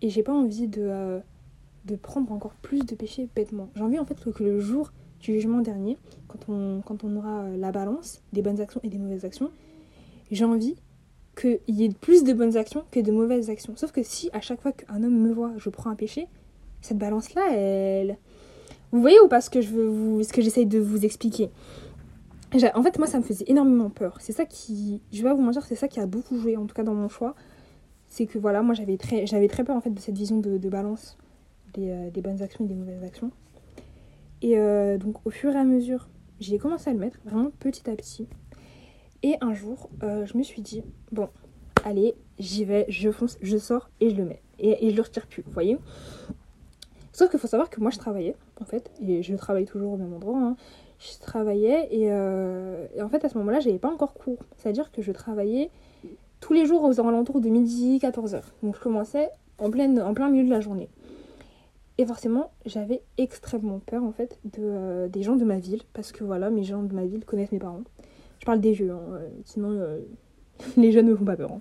Et 0.02 0.10
j'ai 0.10 0.24
pas 0.24 0.34
envie 0.34 0.68
de, 0.68 1.20
de 1.86 1.96
prendre 1.96 2.32
encore 2.32 2.54
plus 2.62 2.86
de 2.86 2.96
péchés 2.96 3.28
bêtement. 3.36 3.70
J'ai 3.76 3.84
envie 3.84 4.00
en 4.00 4.06
fait 4.06 4.20
que 4.20 4.44
le 4.44 4.60
jour 4.60 4.92
du 5.20 5.34
jugement 5.34 5.62
dernier, 5.62 5.98
quand 6.28 6.50
on, 6.50 6.82
quand 6.86 7.04
on 7.04 7.16
aura 7.16 7.50
la 7.50 7.72
balance 7.72 8.22
des 8.34 8.42
bonnes 8.42 8.62
actions 8.62 8.80
et 8.84 8.90
des 8.90 8.98
mauvaises 8.98 9.26
actions, 9.26 9.52
j'ai 10.32 10.46
envie 10.46 10.76
qu'il 11.40 11.60
y 11.68 11.86
ait 11.86 11.90
plus 11.90 12.24
de 12.24 12.34
bonnes 12.34 12.58
actions 12.58 12.84
que 12.92 13.00
de 13.00 13.12
mauvaises 13.12 13.50
actions. 13.50 13.76
Sauf 13.76 13.92
que 13.92 14.04
si 14.04 14.30
à 14.34 14.42
chaque 14.42 14.62
fois 14.62 14.72
qu'un 14.72 15.04
homme 15.04 15.20
me 15.20 15.32
voit, 15.32 15.54
je 15.58 15.70
prends 15.70 15.90
un 15.90 15.96
péché, 15.96 16.28
cette 16.82 16.98
balance-là, 16.98 17.54
elle... 17.54 18.18
Vous 18.92 19.02
voyez 19.02 19.20
ou 19.20 19.28
pas 19.28 19.40
ce 19.40 19.52
que 19.52 19.62
je 19.62 19.70
veux 19.70 19.88
vous, 19.88 20.24
ce 20.24 20.34
que 20.34 20.42
j'essaye 20.42 20.66
de 20.66 20.80
vous 20.80 21.06
expliquer? 21.06 21.52
En 22.74 22.84
fait, 22.84 22.98
moi, 22.98 23.08
ça 23.08 23.20
me 23.20 23.24
faisait 23.24 23.46
énormément 23.48 23.90
peur. 23.90 24.18
C'est 24.20 24.34
ça 24.34 24.46
qui, 24.46 25.02
je 25.12 25.18
vais 25.18 25.30
pas 25.30 25.36
vous 25.36 25.42
mentir, 25.42 25.64
c'est 25.66 25.76
ça 25.76 25.88
qui 25.88 26.00
a 26.00 26.08
beaucoup 26.08 26.38
joué, 26.38 26.58
en 26.58 26.66
tout 26.66 26.74
cas 26.74 26.84
dans 26.84 26.96
mon 26.96 27.10
choix. 27.10 27.36
C'est 28.08 28.26
que 28.26 28.40
voilà, 28.40 28.64
moi, 28.64 28.74
j'avais 28.74 28.98
très, 28.98 29.28
j'avais 29.28 29.48
très 29.48 29.64
peur 29.64 29.76
en 29.76 29.82
fait 29.82 29.92
de 29.92 30.00
cette 30.00 30.18
vision 30.18 30.40
de, 30.40 30.58
balance 30.70 31.18
des, 31.76 31.90
euh, 31.92 32.10
des, 32.10 32.22
bonnes 32.22 32.42
actions 32.42 32.66
et 32.66 32.68
des 32.68 32.74
mauvaises 32.74 33.04
actions. 33.04 33.32
Et 34.42 34.58
euh, 34.58 34.98
donc, 34.98 35.18
au 35.26 35.30
fur 35.30 35.52
et 35.52 35.58
à 35.58 35.64
mesure, 35.64 36.10
j'ai 36.40 36.58
commencé 36.58 36.90
à 36.90 36.94
le 36.94 37.00
mettre 37.00 37.20
vraiment 37.26 37.52
petit 37.60 37.90
à 37.90 37.96
petit. 37.96 38.28
Et 39.22 39.36
un 39.42 39.54
jour, 39.54 39.90
euh, 40.04 40.26
je 40.26 40.38
me 40.38 40.44
suis 40.44 40.62
dit, 40.62 40.82
bon, 41.12 41.30
allez, 41.84 42.16
j'y 42.40 42.64
vais, 42.64 42.86
je 42.88 43.12
fonce, 43.12 43.38
je 43.42 43.58
sors 43.58 43.90
et 44.00 44.10
je 44.10 44.16
le 44.16 44.26
mets. 44.26 44.42
Et, 44.60 44.90
je 44.90 44.96
le 44.96 45.02
retire 45.02 45.28
plus, 45.28 45.44
vous 45.44 45.52
voyez 45.52 45.78
Sauf 47.14 47.30
qu'il 47.30 47.40
faut 47.40 47.48
savoir 47.48 47.70
que 47.70 47.82
moi, 47.82 47.92
je 47.92 47.98
travaillais, 47.98 48.36
en 48.62 48.66
fait, 48.66 48.92
et 49.02 49.24
je 49.24 49.36
travaille 49.36 49.66
toujours 49.66 49.94
au 49.94 49.98
même 49.98 50.14
endroit. 50.14 50.40
Hein. 50.40 50.56
Je 51.00 51.18
travaillais 51.20 51.90
euh, 51.94 52.86
et, 52.96 53.02
en 53.02 53.10
fait, 53.10 53.24
à 53.24 53.30
ce 53.30 53.38
moment-là, 53.38 53.62
j'avais 53.62 53.80
pas 53.80 53.90
encore 53.90 54.14
cours. 54.14 54.40
C'est-à-dire 54.58 54.92
que 54.92 55.02
je 55.02 55.12
travaillais 55.12 55.70
tous 56.42 56.54
les 56.54 56.66
jours 56.66 56.84
aux 56.84 57.00
alentours 57.00 57.40
de 57.40 57.50
midi, 57.50 58.00
14h. 58.02 58.42
Donc 58.64 58.76
je 58.76 58.82
commençais 58.82 59.30
en, 59.58 59.70
plein 59.70 59.88
milieu 60.30 60.44
de 60.44 60.50
la 60.50 60.60
journée. 60.60 60.90
Et 61.98 62.06
forcément, 62.06 62.52
j'avais 62.66 63.02
extrêmement 63.18 63.80
peur 63.80 64.04
en 64.04 64.12
fait 64.12 64.40
de, 64.46 64.62
euh, 64.62 65.08
des 65.10 65.22
gens 65.22 65.36
de 65.36 65.44
ma 65.44 65.60
ville, 65.60 65.82
parce 65.94 66.12
que 66.12 66.24
voilà, 66.24 66.50
mes 66.50 66.64
gens 66.64 66.84
de 66.84 66.94
ma 66.94 67.06
ville 67.06 67.26
connaissent 67.26 67.52
mes 67.52 67.60
parents. 67.60 67.84
Je 68.40 68.46
parle 68.46 68.62
des 68.62 68.72
vieux, 68.72 68.92
hein, 68.92 69.02
euh, 69.14 69.30
sinon 69.46 69.78
les 70.78 70.92
jeunes 70.92 71.08
ne 71.08 71.16
font 71.16 71.26
pas 71.26 71.36
peur. 71.36 71.52
Hein. 71.52 71.60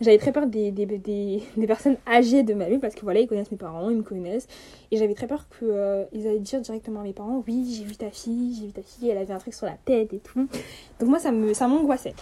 J'avais 0.00 0.18
très 0.18 0.32
peur 0.32 0.46
des, 0.46 0.70
des, 0.72 0.86
des, 0.86 1.66
personnes 1.66 1.96
âgées 2.06 2.42
de 2.42 2.52
ma 2.52 2.68
vie 2.68 2.78
parce 2.78 2.94
que 2.94 3.00
voilà, 3.00 3.20
ils 3.20 3.26
connaissent 3.26 3.50
mes 3.50 3.56
parents, 3.56 3.88
ils 3.88 3.96
me 3.96 4.02
connaissent. 4.02 4.46
Et 4.90 4.98
j'avais 4.98 5.14
très 5.14 5.26
peur 5.26 5.46
qu'ils 5.48 5.68
euh, 5.70 6.04
allaient 6.12 6.38
dire 6.38 6.60
directement 6.60 7.00
à 7.00 7.02
mes 7.02 7.14
parents 7.14 7.42
Oui, 7.46 7.74
j'ai 7.74 7.84
vu 7.84 7.96
ta 7.96 8.10
fille, 8.10 8.54
j'ai 8.54 8.66
vu 8.66 8.72
ta 8.72 8.82
fille, 8.82 9.08
elle 9.08 9.18
avait 9.18 9.32
un 9.32 9.38
truc 9.38 9.54
sur 9.54 9.66
la 9.66 9.76
tête 9.84 10.12
et 10.12 10.18
tout. 10.18 10.48
Donc 11.00 11.08
moi, 11.08 11.18
ça 11.18 11.32
me 11.32 11.54
ça 11.54 11.66
m'angoissait. 11.66 12.14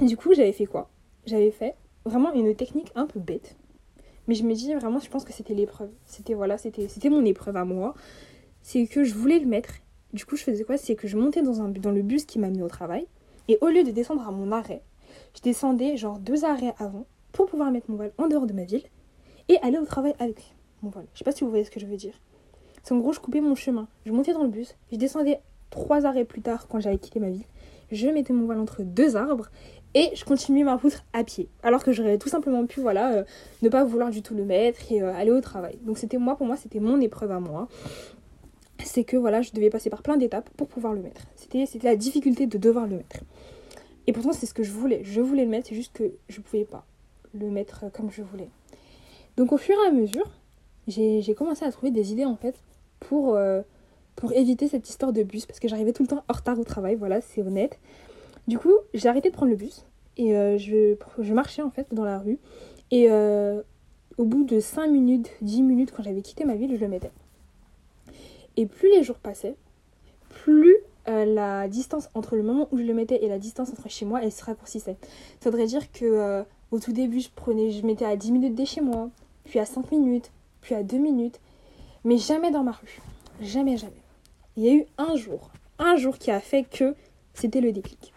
Du 0.00 0.16
coup, 0.16 0.34
j'avais 0.34 0.52
fait 0.52 0.66
quoi? 0.66 0.90
J'avais 1.24 1.50
fait 1.50 1.74
vraiment 2.04 2.32
une 2.32 2.54
technique 2.54 2.90
un 2.94 3.06
peu 3.06 3.20
bête. 3.20 3.56
Mais 4.28 4.34
je 4.34 4.44
me 4.44 4.54
dis 4.54 4.74
vraiment, 4.74 4.98
je 4.98 5.08
pense 5.08 5.24
que 5.24 5.32
c'était 5.32 5.54
l'épreuve. 5.54 5.90
C'était 6.04 6.34
voilà, 6.34 6.58
c'était 6.58 7.08
mon 7.08 7.24
épreuve 7.24 7.56
à 7.56 7.64
moi. 7.64 7.94
C'est 8.60 8.86
que 8.86 9.02
je 9.02 9.14
voulais 9.14 9.38
le 9.38 9.46
mettre 9.46 9.72
du 10.12 10.26
coup, 10.26 10.36
je 10.36 10.42
faisais 10.42 10.64
quoi? 10.64 10.76
C'est 10.76 10.94
que 10.94 11.08
je 11.08 11.16
montais 11.16 11.42
dans, 11.42 11.62
un, 11.62 11.68
dans 11.68 11.90
le 11.90 12.02
bus 12.02 12.26
qui 12.26 12.38
m'a 12.38 12.50
mis 12.50 12.62
au 12.62 12.68
travail. 12.68 13.06
Et 13.48 13.58
au 13.60 13.68
lieu 13.68 13.82
de 13.82 13.90
descendre 13.90 14.26
à 14.28 14.30
mon 14.30 14.52
arrêt, 14.52 14.82
je 15.34 15.40
descendais 15.42 15.96
genre 15.96 16.18
deux 16.18 16.44
arrêts 16.44 16.74
avant 16.78 17.06
pour 17.32 17.46
pouvoir 17.46 17.70
mettre 17.70 17.90
mon 17.90 17.96
voile 17.96 18.12
en 18.18 18.28
dehors 18.28 18.46
de 18.46 18.52
ma 18.52 18.64
ville 18.64 18.84
et 19.48 19.58
aller 19.62 19.78
au 19.78 19.84
travail 19.84 20.14
avec 20.18 20.54
mon 20.82 20.90
voile. 20.90 21.06
Je 21.14 21.18
sais 21.18 21.24
pas 21.24 21.32
si 21.32 21.44
vous 21.44 21.50
voyez 21.50 21.64
ce 21.64 21.70
que 21.70 21.80
je 21.80 21.86
veux 21.86 21.96
dire. 21.96 22.14
C'est 22.82 22.94
en 22.94 22.98
gros, 22.98 23.12
je 23.12 23.20
coupais 23.20 23.40
mon 23.40 23.54
chemin. 23.54 23.88
Je 24.04 24.12
montais 24.12 24.32
dans 24.32 24.42
le 24.42 24.48
bus, 24.48 24.76
je 24.90 24.96
descendais 24.96 25.40
trois 25.70 26.04
arrêts 26.04 26.24
plus 26.24 26.42
tard 26.42 26.66
quand 26.68 26.80
j'avais 26.80 26.98
quitté 26.98 27.20
ma 27.20 27.30
ville. 27.30 27.44
Je 27.90 28.08
mettais 28.08 28.32
mon 28.32 28.46
voile 28.46 28.58
entre 28.58 28.82
deux 28.82 29.16
arbres 29.16 29.50
et 29.94 30.10
je 30.14 30.24
continuais 30.24 30.64
ma 30.64 30.76
route 30.76 31.04
à 31.12 31.24
pied. 31.24 31.48
Alors 31.62 31.84
que 31.84 31.92
j'aurais 31.92 32.18
tout 32.18 32.28
simplement 32.28 32.66
pu, 32.66 32.80
voilà, 32.80 33.12
euh, 33.12 33.24
ne 33.60 33.68
pas 33.68 33.84
vouloir 33.84 34.10
du 34.10 34.22
tout 34.22 34.34
le 34.34 34.44
mettre 34.44 34.90
et 34.90 35.02
euh, 35.02 35.14
aller 35.14 35.30
au 35.30 35.40
travail. 35.40 35.78
Donc 35.82 35.98
c'était 35.98 36.16
moi, 36.16 36.36
pour 36.36 36.46
moi, 36.46 36.56
c'était 36.56 36.80
mon 36.80 37.00
épreuve 37.00 37.30
à 37.30 37.40
moi 37.40 37.68
c'est 38.84 39.04
que 39.04 39.16
voilà, 39.16 39.42
je 39.42 39.52
devais 39.52 39.70
passer 39.70 39.90
par 39.90 40.02
plein 40.02 40.16
d'étapes 40.16 40.50
pour 40.56 40.68
pouvoir 40.68 40.92
le 40.92 41.00
mettre. 41.00 41.22
C'était 41.36 41.66
la 41.82 41.96
difficulté 41.96 42.46
de 42.46 42.58
devoir 42.58 42.86
le 42.86 42.96
mettre. 42.96 43.20
Et 44.06 44.12
pourtant, 44.12 44.32
c'est 44.32 44.46
ce 44.46 44.54
que 44.54 44.62
je 44.62 44.72
voulais. 44.72 45.02
Je 45.04 45.20
voulais 45.20 45.44
le 45.44 45.50
mettre, 45.50 45.68
c'est 45.68 45.74
juste 45.74 45.92
que 45.92 46.12
je 46.28 46.38
ne 46.38 46.42
pouvais 46.42 46.64
pas 46.64 46.84
le 47.34 47.50
mettre 47.50 47.90
comme 47.92 48.10
je 48.10 48.22
voulais. 48.22 48.48
Donc, 49.36 49.52
au 49.52 49.56
fur 49.56 49.76
et 49.84 49.88
à 49.88 49.92
mesure, 49.92 50.30
j'ai, 50.88 51.34
commencé 51.34 51.64
à 51.64 51.72
trouver 51.72 51.90
des 51.90 52.12
idées 52.12 52.24
en 52.24 52.36
fait 52.36 52.56
pour, 53.00 53.34
euh, 53.34 53.62
pour 54.16 54.32
éviter 54.32 54.68
cette 54.68 54.88
histoire 54.88 55.12
de 55.12 55.22
bus 55.22 55.46
parce 55.46 55.60
que 55.60 55.68
j'arrivais 55.68 55.92
tout 55.92 56.02
le 56.02 56.08
temps 56.08 56.24
en 56.28 56.32
retard 56.32 56.58
au 56.58 56.64
travail, 56.64 56.96
voilà, 56.96 57.20
c'est 57.20 57.42
honnête. 57.42 57.78
Du 58.48 58.58
coup, 58.58 58.74
j'ai 58.92 59.08
arrêté 59.08 59.30
de 59.30 59.34
prendre 59.34 59.50
le 59.50 59.56
bus 59.56 59.84
et 60.16 60.36
euh, 60.36 60.58
je, 60.58 61.32
marchais 61.32 61.62
en 61.62 61.70
fait 61.70 61.86
dans 61.92 62.04
la 62.04 62.18
rue. 62.18 62.38
Et 62.90 63.10
euh, 63.10 63.62
au 64.18 64.24
bout 64.24 64.44
de 64.44 64.60
5 64.60 64.88
minutes, 64.88 65.30
10 65.40 65.62
minutes, 65.62 65.92
quand 65.96 66.02
j'avais 66.02 66.22
quitté 66.22 66.44
ma 66.44 66.56
ville, 66.56 66.74
je 66.74 66.80
le 66.80 66.88
mettais. 66.88 67.12
Et 68.56 68.66
plus 68.66 68.90
les 68.90 69.02
jours 69.02 69.16
passaient, 69.16 69.56
plus 70.28 70.76
euh, 71.08 71.24
la 71.24 71.68
distance 71.68 72.08
entre 72.14 72.36
le 72.36 72.42
moment 72.42 72.68
où 72.70 72.78
je 72.78 72.82
le 72.82 72.94
mettais 72.94 73.24
et 73.24 73.28
la 73.28 73.38
distance 73.38 73.70
entre 73.70 73.88
chez 73.88 74.04
moi, 74.04 74.20
elle 74.22 74.32
se 74.32 74.44
raccourcissait. 74.44 74.96
Ça 75.40 75.50
voudrait 75.50 75.66
dire 75.66 75.90
que 75.92 76.04
euh, 76.04 76.42
au 76.70 76.78
tout 76.78 76.92
début, 76.92 77.20
je 77.20 77.30
prenais, 77.34 77.70
je 77.70 77.84
mettais 77.84 78.04
à 78.04 78.16
10 78.16 78.32
minutes 78.32 78.54
de 78.54 78.64
chez 78.64 78.80
moi, 78.80 79.10
puis 79.44 79.58
à 79.58 79.64
5 79.64 79.90
minutes, 79.90 80.30
puis 80.60 80.74
à 80.74 80.82
2 80.82 80.96
minutes, 80.98 81.40
mais 82.04 82.18
jamais 82.18 82.50
dans 82.50 82.62
ma 82.62 82.72
rue. 82.72 83.00
Jamais, 83.40 83.76
jamais. 83.76 83.92
Il 84.56 84.64
y 84.64 84.68
a 84.68 84.74
eu 84.74 84.86
un 84.98 85.16
jour, 85.16 85.50
un 85.78 85.96
jour 85.96 86.18
qui 86.18 86.30
a 86.30 86.40
fait 86.40 86.64
que 86.64 86.94
c'était 87.34 87.60
le 87.60 87.72
déclic 87.72 88.12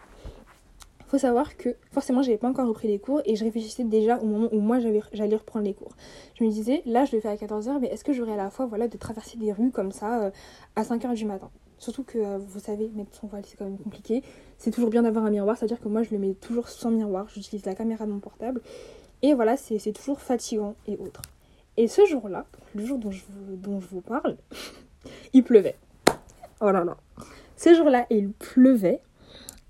faut 1.06 1.18
savoir 1.18 1.56
que 1.56 1.76
forcément 1.92 2.22
j'avais 2.22 2.36
pas 2.36 2.48
encore 2.48 2.68
repris 2.68 2.88
les 2.88 2.98
cours 2.98 3.22
et 3.24 3.36
je 3.36 3.44
réfléchissais 3.44 3.84
déjà 3.84 4.18
au 4.18 4.26
moment 4.26 4.48
où 4.52 4.60
moi 4.60 4.78
j'allais 4.80 5.36
reprendre 5.36 5.64
les 5.64 5.74
cours. 5.74 5.92
Je 6.34 6.44
me 6.44 6.50
disais 6.50 6.82
là 6.84 7.04
je 7.04 7.14
le 7.14 7.20
fais 7.20 7.28
à 7.28 7.36
14h 7.36 7.78
mais 7.80 7.88
est-ce 7.88 8.04
que 8.04 8.12
j'aurais 8.12 8.32
à 8.32 8.36
la 8.36 8.50
fois 8.50 8.66
voilà 8.66 8.88
de 8.88 8.96
traverser 8.96 9.38
des 9.38 9.52
rues 9.52 9.70
comme 9.70 9.92
ça 9.92 10.22
euh, 10.22 10.30
à 10.74 10.82
5h 10.82 11.14
du 11.14 11.24
matin? 11.24 11.50
Surtout 11.78 12.04
que 12.04 12.18
euh, 12.18 12.38
vous 12.38 12.60
savez 12.60 12.88
mettre 12.94 13.14
son 13.14 13.26
voile 13.26 13.44
c'est 13.46 13.56
quand 13.56 13.64
même 13.64 13.78
compliqué. 13.78 14.22
C'est 14.58 14.70
toujours 14.70 14.90
bien 14.90 15.02
d'avoir 15.02 15.24
un 15.24 15.30
miroir, 15.30 15.56
c'est-à-dire 15.56 15.80
que 15.80 15.88
moi 15.88 16.02
je 16.02 16.10
le 16.10 16.18
mets 16.18 16.34
toujours 16.34 16.68
sans 16.68 16.90
miroir, 16.90 17.26
j'utilise 17.28 17.64
la 17.66 17.74
caméra 17.74 18.06
de 18.06 18.12
mon 18.12 18.20
portable 18.20 18.62
et 19.22 19.34
voilà 19.34 19.56
c'est 19.56 19.92
toujours 19.92 20.20
fatigant 20.20 20.74
et 20.86 20.96
autre. 20.96 21.22
Et 21.76 21.88
ce 21.88 22.06
jour-là, 22.06 22.46
le 22.74 22.86
jour 22.86 22.98
dont 22.98 23.10
je, 23.10 23.22
dont 23.50 23.80
je 23.80 23.86
vous 23.88 24.00
parle, 24.00 24.36
il 25.34 25.44
pleuvait. 25.44 25.76
Oh 26.60 26.70
là 26.70 26.84
là. 26.84 26.96
Ce 27.56 27.74
jour-là, 27.74 28.06
il 28.08 28.32
pleuvait 28.32 29.00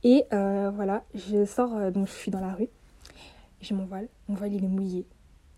Et 0.05 0.25
euh, 0.33 0.71
voilà, 0.75 1.03
je 1.15 1.45
sors, 1.45 1.75
euh, 1.75 1.91
donc 1.91 2.07
je 2.07 2.13
suis 2.13 2.31
dans 2.31 2.41
la 2.41 2.53
rue. 2.53 2.69
J'ai 3.61 3.75
mon 3.75 3.87
voile. 3.87 4.09
Mon 4.29 4.37
voile, 4.37 4.53
il 4.53 4.65
est 4.65 4.69
mouillé. 4.69 5.05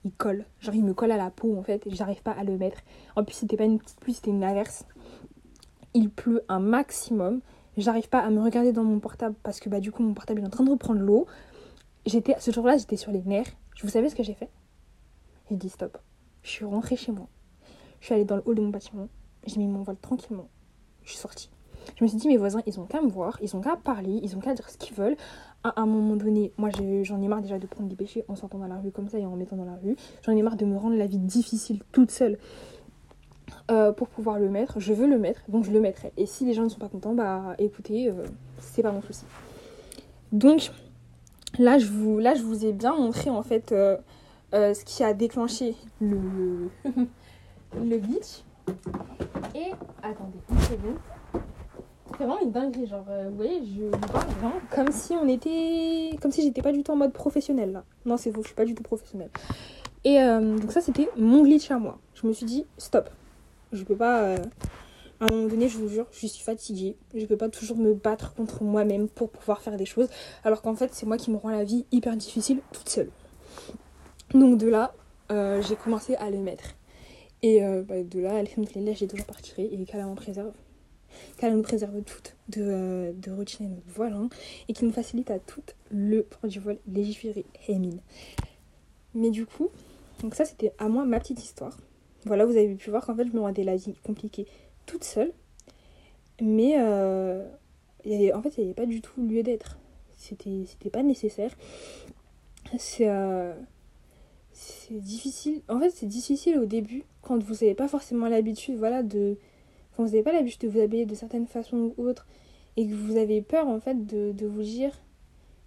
Il 0.04 0.12
colle. 0.12 0.44
Genre, 0.60 0.74
il 0.74 0.84
me 0.84 0.94
colle 0.94 1.12
à 1.12 1.18
la 1.18 1.30
peau, 1.30 1.56
en 1.58 1.62
fait. 1.62 1.86
Et 1.86 1.94
j'arrive 1.94 2.22
pas 2.22 2.32
à 2.32 2.44
le 2.44 2.56
mettre. 2.56 2.78
En 3.14 3.24
plus, 3.24 3.34
c'était 3.34 3.56
pas 3.56 3.64
une 3.64 3.78
petite 3.78 4.00
pluie, 4.00 4.14
c'était 4.14 4.30
une 4.30 4.44
averse. 4.44 4.84
Il 5.98 6.10
pleut 6.10 6.44
un 6.48 6.60
maximum. 6.60 7.40
J'arrive 7.76 8.08
pas 8.08 8.20
à 8.20 8.30
me 8.30 8.40
regarder 8.40 8.72
dans 8.72 8.84
mon 8.84 9.00
portable 9.00 9.34
parce 9.42 9.58
que, 9.58 9.68
bah, 9.68 9.80
du 9.80 9.90
coup, 9.90 10.04
mon 10.04 10.14
portable 10.14 10.40
est 10.40 10.46
en 10.46 10.48
train 10.48 10.62
de 10.62 10.70
reprendre 10.70 11.00
l'eau. 11.00 11.26
J'étais, 12.06 12.36
ce 12.38 12.52
jour-là, 12.52 12.76
j'étais 12.76 12.96
sur 12.96 13.10
les 13.10 13.20
nerfs. 13.22 13.50
Vous 13.82 13.88
savez 13.88 14.08
ce 14.08 14.14
que 14.14 14.22
j'ai 14.22 14.34
fait? 14.34 14.48
J'ai 15.50 15.56
dit 15.56 15.68
stop. 15.68 15.98
Je 16.44 16.50
suis 16.50 16.64
rentrée 16.64 16.94
chez 16.94 17.10
moi. 17.10 17.26
Je 17.98 18.06
suis 18.06 18.14
allée 18.14 18.24
dans 18.24 18.36
le 18.36 18.42
hall 18.46 18.54
de 18.54 18.60
mon 18.60 18.68
bâtiment. 18.68 19.08
J'ai 19.44 19.58
mis 19.58 19.66
mon 19.66 19.82
voile 19.82 19.96
tranquillement. 19.96 20.48
Je 21.02 21.10
suis 21.10 21.18
sortie. 21.18 21.50
Je 21.96 22.04
me 22.04 22.08
suis 22.08 22.16
dit, 22.16 22.28
mes 22.28 22.36
voisins, 22.36 22.62
ils 22.64 22.78
ont 22.78 22.84
qu'à 22.84 23.02
me 23.02 23.08
voir, 23.08 23.36
ils 23.42 23.56
ont 23.56 23.60
qu'à 23.60 23.74
parler, 23.74 24.20
ils 24.22 24.36
ont 24.36 24.40
qu'à 24.40 24.54
dire 24.54 24.70
ce 24.70 24.78
qu'ils 24.78 24.94
veulent. 24.94 25.16
À 25.64 25.80
un 25.80 25.86
moment 25.86 26.14
donné, 26.14 26.52
moi 26.58 26.70
j'en 27.02 27.20
ai 27.20 27.26
marre 27.26 27.42
déjà 27.42 27.58
de 27.58 27.66
prendre 27.66 27.88
des 27.88 27.96
péchés 27.96 28.24
en 28.28 28.36
sortant 28.36 28.58
dans 28.58 28.68
la 28.68 28.76
rue 28.76 28.92
comme 28.92 29.08
ça 29.08 29.18
et 29.18 29.26
en 29.26 29.34
mettant 29.34 29.56
dans 29.56 29.64
la 29.64 29.74
rue. 29.74 29.96
J'en 30.24 30.36
ai 30.36 30.42
marre 30.42 30.54
de 30.54 30.64
me 30.64 30.76
rendre 30.76 30.94
la 30.94 31.08
vie 31.08 31.18
difficile 31.18 31.82
toute 31.90 32.12
seule 32.12 32.38
euh, 33.70 33.92
pour 33.92 34.08
pouvoir 34.08 34.38
le 34.38 34.48
mettre. 34.48 34.80
Je 34.80 34.94
veux 34.94 35.06
le 35.06 35.18
mettre, 35.18 35.42
donc 35.48 35.64
je 35.64 35.70
le 35.70 35.80
mettrai. 35.80 36.10
Et 36.16 36.24
si 36.24 36.46
les 36.46 36.54
gens 36.54 36.62
ne 36.62 36.70
sont 36.70 36.78
pas 36.78 36.88
contents, 36.88 37.12
bah 37.12 37.54
écoutez, 37.58 38.08
euh, 38.08 38.24
c'est 38.58 38.82
pas 38.82 38.92
mon 38.92 39.02
souci. 39.02 39.24
Donc 40.32 40.70
là 41.58 41.78
je, 41.78 41.86
vous, 41.86 42.18
là, 42.18 42.34
je 42.34 42.42
vous 42.42 42.64
ai 42.64 42.72
bien 42.72 42.94
montré 42.94 43.28
en 43.28 43.42
fait 43.42 43.72
euh, 43.72 43.98
ce 44.52 44.84
qui 44.84 45.04
a 45.04 45.12
déclenché 45.12 45.74
le, 46.00 46.70
glitch. 47.74 48.42
Et 49.54 49.72
attendez 50.02 50.38
une 50.50 50.60
seconde 50.60 50.98
c'est 52.16 52.24
vraiment 52.24 52.40
une 52.40 52.50
dinguerie. 52.50 52.86
Genre, 52.86 53.04
vous 53.28 53.36
voyez, 53.36 53.60
je 53.64 53.82
vous 53.82 53.90
vraiment 53.90 54.54
comme 54.74 54.90
si 54.90 55.12
on 55.12 55.28
était. 55.28 56.16
Comme 56.20 56.32
si 56.32 56.42
j'étais 56.42 56.62
pas 56.62 56.72
du 56.72 56.82
tout 56.82 56.90
en 56.90 56.96
mode 56.96 57.12
professionnel 57.12 57.70
là. 57.70 57.84
Non, 58.06 58.16
c'est 58.16 58.32
faux, 58.32 58.42
je 58.42 58.48
suis 58.48 58.56
pas 58.56 58.64
du 58.64 58.74
tout 58.74 58.82
professionnel. 58.82 59.28
Et 60.04 60.18
donc, 60.18 60.72
ça, 60.72 60.80
c'était 60.80 61.08
mon 61.16 61.42
glitch 61.42 61.70
à 61.70 61.78
moi. 61.78 61.98
Je 62.14 62.26
me 62.26 62.32
suis 62.32 62.46
dit, 62.46 62.66
stop. 62.78 63.10
Je 63.72 63.82
peux 63.84 63.96
pas. 63.96 64.22
Euh, 64.22 64.38
à 65.20 65.24
un 65.24 65.34
moment 65.34 65.48
donné, 65.48 65.68
je 65.68 65.78
vous 65.78 65.88
jure, 65.88 66.06
je 66.12 66.26
suis 66.26 66.42
fatiguée. 66.42 66.96
Je 67.14 67.26
peux 67.26 67.36
pas 67.36 67.48
toujours 67.48 67.76
me 67.76 67.92
battre 67.92 68.34
contre 68.34 68.62
moi-même 68.62 69.08
pour 69.08 69.30
pouvoir 69.30 69.60
faire 69.62 69.76
des 69.76 69.86
choses. 69.86 70.08
Alors 70.44 70.62
qu'en 70.62 70.76
fait, 70.76 70.94
c'est 70.94 71.06
moi 71.06 71.16
qui 71.16 71.30
me 71.30 71.36
rend 71.36 71.50
la 71.50 71.64
vie 71.64 71.86
hyper 71.90 72.16
difficile 72.16 72.60
toute 72.72 72.88
seule. 72.88 73.10
Donc, 74.32 74.58
de 74.58 74.68
là, 74.68 74.94
j'ai 75.28 75.74
commencé 75.74 76.14
à 76.16 76.30
le 76.30 76.38
mettre. 76.38 76.76
Et 77.42 77.60
bah, 77.60 78.02
de 78.04 78.20
là, 78.20 78.42
là 78.42 78.92
j'ai 78.92 79.08
toujours 79.08 79.26
pas 79.26 79.34
retiré 79.34 79.64
et 79.64 79.84
qu'elle 79.86 80.02
en 80.02 80.14
préserve 80.14 80.52
qu'elle 81.36 81.54
nous 81.54 81.62
préserve 81.62 82.02
toutes 82.02 82.36
de, 82.48 82.62
euh, 82.62 83.12
de 83.12 83.30
retirer 83.30 83.64
notre 83.64 83.88
voile 83.88 84.16
et 84.68 84.72
qui 84.72 84.84
nous 84.84 84.92
facilite 84.92 85.30
à 85.30 85.38
toutes 85.38 85.74
le 85.90 86.22
port 86.22 86.48
du 86.48 86.58
voile 86.58 86.78
légiféré. 86.86 87.44
Mais 89.14 89.30
du 89.30 89.46
coup, 89.46 89.68
donc 90.20 90.34
ça 90.34 90.44
c'était 90.44 90.72
à 90.78 90.88
moi 90.88 91.04
ma 91.04 91.20
petite 91.20 91.42
histoire. 91.42 91.76
Voilà, 92.28 92.46
vous 92.46 92.56
avez 92.56 92.74
pu 92.74 92.90
voir 92.90 93.04
qu'en 93.04 93.16
fait 93.16 93.26
je 93.26 93.32
me 93.32 93.40
rendais 93.40 93.64
la 93.64 93.76
vie 93.76 93.94
compliquée 94.04 94.46
toute 94.86 95.04
seule. 95.04 95.32
Mais 96.40 96.76
euh, 96.78 97.44
en 98.06 98.42
fait 98.42 98.56
il 98.56 98.60
n'y 98.60 98.64
avait 98.66 98.74
pas 98.74 98.86
du 98.86 99.00
tout 99.00 99.20
lieu 99.26 99.42
d'être. 99.42 99.78
C'était, 100.16 100.90
pas 100.90 101.02
nécessaire. 101.02 101.50
C'est, 102.78 103.08
euh, 103.08 103.54
c'est 104.52 105.00
difficile. 105.00 105.62
En 105.68 105.80
fait 105.80 105.90
c'est 105.90 106.06
difficile 106.06 106.58
au 106.58 106.66
début 106.66 107.04
quand 107.22 107.42
vous 107.42 107.54
n'avez 107.54 107.74
pas 107.74 107.88
forcément 107.88 108.28
l'habitude 108.28 108.76
voilà, 108.76 109.02
de 109.02 109.36
quand 109.96 110.04
vous 110.04 110.10
n'avez 110.10 110.22
pas 110.22 110.32
l'habitude 110.32 110.60
de 110.62 110.68
vous 110.68 110.80
habiller 110.80 111.06
de 111.06 111.14
certaines 111.14 111.46
façons 111.46 111.92
ou 111.96 112.06
autres 112.06 112.26
et 112.76 112.86
que 112.86 112.94
vous 112.94 113.16
avez 113.16 113.42
peur 113.42 113.66
en 113.66 113.80
fait 113.80 114.06
de, 114.06 114.46
vous 114.46 114.62
dire 114.62 114.92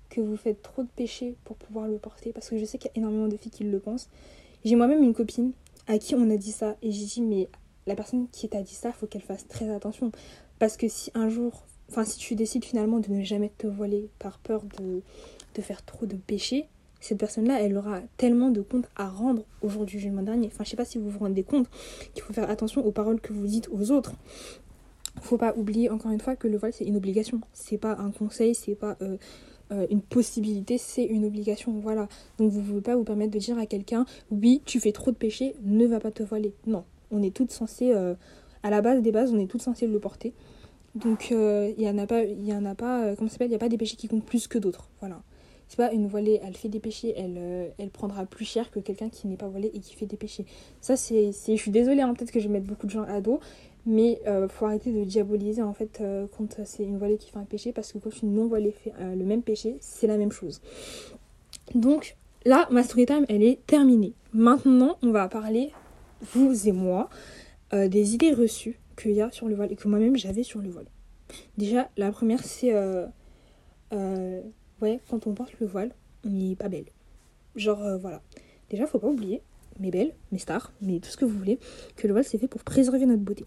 que 0.09 0.21
vous 0.21 0.37
faites 0.37 0.61
trop 0.61 0.83
de 0.83 0.87
péché 0.95 1.35
pour 1.43 1.57
pouvoir 1.57 1.87
le 1.87 1.97
porter 1.97 2.31
parce 2.31 2.49
que 2.49 2.57
je 2.57 2.63
sais 2.63 2.77
qu'il 2.77 2.89
y 2.95 2.97
a 2.97 2.97
énormément 2.99 3.27
de 3.27 3.35
filles 3.35 3.51
qui 3.51 3.63
le 3.63 3.79
pensent. 3.79 4.09
J'ai 4.63 4.75
moi-même 4.75 5.03
une 5.03 5.13
copine 5.13 5.51
à 5.87 5.97
qui 5.97 6.15
on 6.15 6.29
a 6.29 6.37
dit 6.37 6.51
ça 6.51 6.77
et 6.81 6.91
j'ai 6.91 7.05
dit 7.05 7.21
mais 7.21 7.49
la 7.87 7.95
personne 7.95 8.27
qui 8.31 8.47
t'a 8.49 8.61
dit 8.61 8.73
ça 8.73 8.91
faut 8.91 9.07
qu'elle 9.07 9.21
fasse 9.21 9.47
très 9.47 9.69
attention 9.69 10.11
parce 10.59 10.77
que 10.77 10.87
si 10.87 11.11
un 11.13 11.29
jour 11.29 11.63
enfin 11.89 12.03
si 12.03 12.17
tu 12.17 12.35
décides 12.35 12.65
finalement 12.65 12.99
de 12.99 13.11
ne 13.11 13.23
jamais 13.23 13.51
te 13.57 13.67
voiler 13.67 14.09
par 14.19 14.39
peur 14.39 14.63
de, 14.79 15.01
de 15.55 15.61
faire 15.61 15.83
trop 15.83 16.05
de 16.05 16.15
péché 16.15 16.67
cette 17.01 17.17
personne-là, 17.17 17.59
elle 17.59 17.75
aura 17.75 17.99
tellement 18.15 18.51
de 18.51 18.61
comptes 18.61 18.87
à 18.95 19.09
rendre 19.09 19.43
au 19.61 19.69
jour 19.69 19.85
du 19.85 19.99
jugement 19.99 20.21
dernier. 20.21 20.47
Enfin, 20.47 20.63
je 20.63 20.69
sais 20.69 20.77
pas 20.77 20.85
si 20.85 20.99
vous 20.99 21.09
vous 21.09 21.19
rendez 21.19 21.43
compte 21.43 21.67
qu'il 22.13 22.23
faut 22.23 22.31
faire 22.31 22.49
attention 22.49 22.85
aux 22.85 22.91
paroles 22.91 23.19
que 23.19 23.33
vous 23.33 23.47
dites 23.47 23.67
aux 23.71 23.91
autres. 23.91 24.13
Faut 25.19 25.37
pas 25.37 25.53
oublier 25.57 25.89
encore 25.89 26.11
une 26.11 26.21
fois 26.21 26.35
que 26.35 26.47
le 26.47 26.57
voile 26.57 26.71
c'est 26.73 26.85
une 26.85 26.95
obligation. 26.95 27.41
C'est 27.53 27.79
pas 27.79 27.97
un 27.97 28.11
conseil, 28.11 28.55
c'est 28.55 28.75
pas 28.75 28.97
euh, 29.01 29.17
euh, 29.71 29.87
une 29.89 30.01
possibilité, 30.01 30.77
c'est 30.77 31.03
une 31.03 31.25
obligation. 31.25 31.71
Voilà. 31.81 32.07
Donc 32.37 32.51
vous 32.51 32.61
ne 32.61 32.65
pouvez 32.65 32.81
pas 32.81 32.95
vous 32.95 33.03
permettre 33.03 33.31
de 33.31 33.39
dire 33.39 33.57
à 33.57 33.65
quelqu'un 33.65 34.05
oui, 34.31 34.61
tu 34.65 34.79
fais 34.79 34.91
trop 34.91 35.11
de 35.11 35.17
péché, 35.17 35.55
ne 35.63 35.85
va 35.85 35.99
pas 35.99 36.11
te 36.11 36.23
voiler. 36.23 36.53
Non, 36.67 36.83
on 37.11 37.21
est 37.21 37.35
toutes 37.35 37.51
censées, 37.51 37.91
euh, 37.93 38.15
à 38.63 38.69
la 38.69 38.81
base 38.81 39.01
des 39.01 39.11
bases, 39.11 39.33
on 39.33 39.39
est 39.39 39.47
toutes 39.47 39.61
censées 39.61 39.87
le 39.87 39.99
porter. 39.99 40.33
Donc 40.93 41.31
il 41.31 41.81
y 41.81 41.89
en 41.89 41.97
a 41.97 42.05
pas, 42.05 42.23
il 42.23 42.45
y 42.45 42.53
en 42.53 42.65
a 42.65 42.75
pas, 42.75 43.15
comment 43.15 43.29
s'appelle, 43.29 43.47
il 43.47 43.53
y 43.53 43.55
a 43.55 43.59
pas 43.59 43.69
des 43.69 43.77
péchés 43.77 43.95
qui 43.95 44.09
comptent 44.09 44.25
plus 44.25 44.49
que 44.49 44.57
d'autres. 44.57 44.89
Voilà 44.99 45.21
c'est 45.71 45.77
pas 45.77 45.93
une 45.93 46.07
voilée, 46.07 46.37
elle 46.43 46.57
fait 46.57 46.67
des 46.67 46.81
péchés, 46.81 47.13
elle, 47.15 47.37
euh, 47.37 47.69
elle 47.77 47.91
prendra 47.91 48.25
plus 48.25 48.43
cher 48.43 48.71
que 48.71 48.81
quelqu'un 48.81 49.07
qui 49.07 49.29
n'est 49.29 49.37
pas 49.37 49.47
voilé 49.47 49.71
et 49.73 49.79
qui 49.79 49.95
fait 49.95 50.05
des 50.05 50.17
péchés. 50.17 50.45
Ça, 50.81 50.97
c'est. 50.97 51.31
Je 51.31 51.55
suis 51.55 51.71
désolée, 51.71 52.01
hein, 52.01 52.13
peut-être 52.13 52.31
que 52.31 52.41
je 52.41 52.47
vais 52.47 52.51
mettre 52.51 52.65
beaucoup 52.65 52.87
de 52.87 52.91
gens 52.91 53.03
à 53.03 53.21
dos, 53.21 53.39
mais 53.85 54.21
euh, 54.27 54.47
faut 54.47 54.65
arrêter 54.65 54.91
de 54.91 55.03
diaboliser 55.03 55.61
en 55.61 55.73
fait 55.73 55.99
euh, 56.01 56.27
quand 56.37 56.59
c'est 56.65 56.83
une 56.83 56.97
voilée 56.97 57.17
qui 57.17 57.31
fait 57.31 57.39
un 57.39 57.45
péché, 57.45 57.71
parce 57.71 57.91
que 57.91 57.97
quand 57.97 58.21
une 58.21 58.33
non 58.33 58.47
voilée 58.47 58.71
fait 58.71 58.93
le 58.99 59.23
même 59.25 59.41
péché, 59.41 59.77
c'est 59.79 60.07
la 60.07 60.17
même 60.17 60.31
chose. 60.31 60.61
Donc 61.75 62.15
là, 62.45 62.67
ma 62.71 62.83
story 62.83 63.05
time, 63.05 63.25
elle 63.29 63.43
est 63.43 63.65
terminée. 63.65 64.13
Maintenant, 64.33 64.97
on 65.01 65.11
va 65.11 65.27
parler, 65.27 65.71
vous 66.33 66.67
et 66.67 66.71
moi, 66.71 67.09
des 67.71 68.13
idées 68.13 68.33
reçues 68.33 68.79
qu'il 68.97 69.11
y 69.11 69.21
a 69.21 69.31
sur 69.31 69.47
le 69.47 69.55
voile 69.55 69.71
et 69.71 69.75
que 69.75 69.87
moi-même 69.87 70.17
j'avais 70.17 70.43
sur 70.43 70.61
le 70.61 70.69
voile. 70.69 70.87
Déjà, 71.57 71.89
la 71.97 72.11
première, 72.11 72.43
c'est 72.43 72.73
ouais, 74.81 74.99
quand 75.09 75.27
on 75.27 75.33
porte 75.33 75.59
le 75.59 75.67
voile, 75.67 75.91
on 76.25 76.29
n'est 76.29 76.55
pas 76.55 76.69
belle. 76.69 76.85
Genre, 77.55 77.81
euh, 77.81 77.97
voilà. 77.97 78.21
Déjà, 78.69 78.87
faut 78.87 78.99
pas 78.99 79.07
oublier, 79.07 79.41
mes 79.79 79.91
belles, 79.91 80.13
mes 80.31 80.39
stars, 80.39 80.71
mais 80.81 80.99
tout 80.99 81.09
ce 81.09 81.17
que 81.17 81.25
vous 81.25 81.37
voulez, 81.37 81.59
que 81.95 82.07
le 82.07 82.13
voile 82.13 82.25
c'est 82.25 82.37
fait 82.37 82.47
pour 82.47 82.63
préserver 82.63 83.05
notre 83.05 83.21
beauté. 83.21 83.45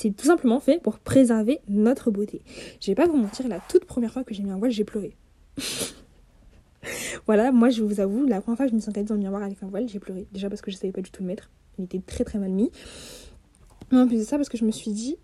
C'est 0.00 0.16
tout 0.16 0.26
simplement 0.26 0.60
fait 0.60 0.80
pour 0.80 1.00
préserver 1.00 1.58
notre 1.66 2.12
beauté. 2.12 2.40
Je 2.80 2.86
vais 2.86 2.94
pas 2.94 3.08
vous 3.08 3.16
mentir, 3.16 3.48
la 3.48 3.58
toute 3.58 3.84
première 3.84 4.12
fois 4.12 4.22
que 4.22 4.32
j'ai 4.32 4.44
mis 4.44 4.50
un 4.52 4.56
voile, 4.56 4.70
j'ai 4.70 4.84
pleuré. 4.84 5.16
voilà, 7.26 7.50
moi 7.50 7.70
je 7.70 7.82
vous 7.82 7.98
avoue, 7.98 8.24
la 8.24 8.40
première 8.40 8.58
fois 8.58 8.66
que 8.66 8.70
je 8.70 8.76
me 8.76 8.80
suis 8.80 8.90
regardée 8.90 9.08
dans 9.08 9.16
le 9.16 9.22
miroir 9.22 9.42
avec 9.42 9.60
un 9.60 9.66
voile, 9.66 9.88
j'ai 9.88 9.98
pleuré. 9.98 10.28
Déjà 10.30 10.48
parce 10.48 10.62
que 10.62 10.70
je 10.70 10.76
savais 10.76 10.92
pas 10.92 11.00
du 11.00 11.10
tout 11.10 11.24
le 11.24 11.26
mettre. 11.26 11.50
Il 11.78 11.84
était 11.86 11.98
très 11.98 12.22
très 12.22 12.38
mal 12.38 12.52
mis. 12.52 12.70
Mais 13.90 13.98
en 13.98 14.06
plus 14.06 14.18
de 14.18 14.22
ça, 14.22 14.36
parce 14.36 14.48
que 14.48 14.56
je 14.56 14.64
me 14.64 14.70
suis 14.70 14.92
dit, 14.92 15.16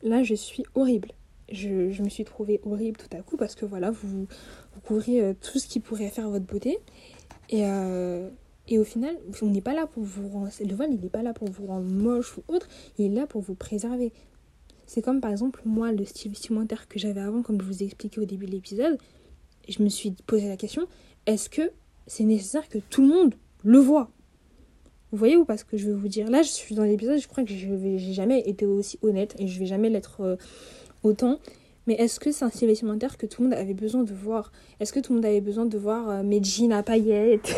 là 0.00 0.22
je 0.22 0.32
suis 0.32 0.64
horrible. 0.74 1.10
Je, 1.50 1.90
je 1.90 2.02
me 2.02 2.08
suis 2.08 2.24
trouvée 2.24 2.58
horrible 2.64 2.96
tout 2.96 3.14
à 3.14 3.20
coup 3.20 3.36
parce 3.36 3.54
que 3.54 3.66
voilà, 3.66 3.90
vous, 3.90 4.26
vous 4.74 4.80
couvrez 4.80 5.20
euh, 5.20 5.34
tout 5.34 5.58
ce 5.58 5.68
qui 5.68 5.78
pourrait 5.78 6.08
faire 6.08 6.30
votre 6.30 6.46
beauté. 6.46 6.78
Et, 7.50 7.66
euh, 7.66 8.30
et 8.72 8.78
au 8.78 8.84
final, 8.84 9.14
on 9.42 9.50
n'est 9.50 9.60
pas 9.60 9.74
là 9.74 9.86
pour 9.86 10.02
vous 10.02 10.28
rendre. 10.28 10.48
Le 10.58 10.74
voile, 10.74 10.94
il 10.94 11.00
n'est 11.00 11.10
pas 11.10 11.22
là 11.22 11.34
pour 11.34 11.46
vous 11.50 11.66
rendre 11.66 11.84
moche 11.86 12.38
ou 12.38 12.42
autre. 12.48 12.66
Il 12.96 13.04
est 13.04 13.14
là 13.14 13.26
pour 13.26 13.42
vous 13.42 13.54
préserver. 13.54 14.14
C'est 14.86 15.02
comme 15.02 15.20
par 15.20 15.30
exemple, 15.30 15.60
moi, 15.66 15.92
le 15.92 16.06
style 16.06 16.30
vestimentaire 16.30 16.88
que 16.88 16.98
j'avais 16.98 17.20
avant, 17.20 17.42
comme 17.42 17.60
je 17.60 17.66
vous 17.66 17.82
ai 17.82 17.86
expliqué 17.86 18.18
au 18.18 18.24
début 18.24 18.46
de 18.46 18.52
l'épisode, 18.52 18.96
je 19.68 19.82
me 19.82 19.90
suis 19.90 20.12
posé 20.26 20.48
la 20.48 20.56
question 20.56 20.88
est-ce 21.26 21.50
que 21.50 21.70
c'est 22.06 22.24
nécessaire 22.24 22.66
que 22.70 22.78
tout 22.78 23.02
le 23.02 23.08
monde 23.08 23.34
le 23.62 23.78
voit? 23.78 24.10
Vous 25.10 25.18
voyez 25.18 25.36
ou 25.36 25.44
pas 25.44 25.58
ce 25.58 25.66
que 25.66 25.76
je 25.76 25.88
veux 25.88 25.94
vous 25.94 26.08
dire? 26.08 26.30
Là, 26.30 26.40
je 26.40 26.48
suis 26.48 26.74
dans 26.74 26.84
l'épisode, 26.84 27.20
je 27.20 27.28
crois 27.28 27.44
que 27.44 27.52
je 27.52 27.66
n'ai 27.66 27.98
jamais 27.98 28.40
été 28.40 28.64
aussi 28.64 28.98
honnête 29.02 29.34
et 29.38 29.48
je 29.48 29.58
vais 29.58 29.66
jamais 29.66 29.90
l'être 29.90 30.22
euh, 30.22 30.36
autant. 31.02 31.38
Mais 31.86 31.94
est-ce 31.94 32.20
que 32.20 32.30
c'est 32.30 32.44
un 32.44 32.50
style 32.50 32.68
vestimentaire 32.68 33.18
que 33.18 33.26
tout 33.26 33.42
le 33.42 33.48
monde 33.48 33.58
avait 33.58 33.74
besoin 33.74 34.04
de 34.04 34.14
voir? 34.14 34.52
Est-ce 34.78 34.92
que 34.92 35.00
tout 35.00 35.12
le 35.12 35.16
monde 35.16 35.26
avait 35.26 35.40
besoin 35.40 35.66
de 35.66 35.76
voir 35.76 36.08
euh, 36.08 36.22
mes 36.22 36.42
jeans 36.42 36.72
à 36.72 36.82
paillettes? 36.82 37.54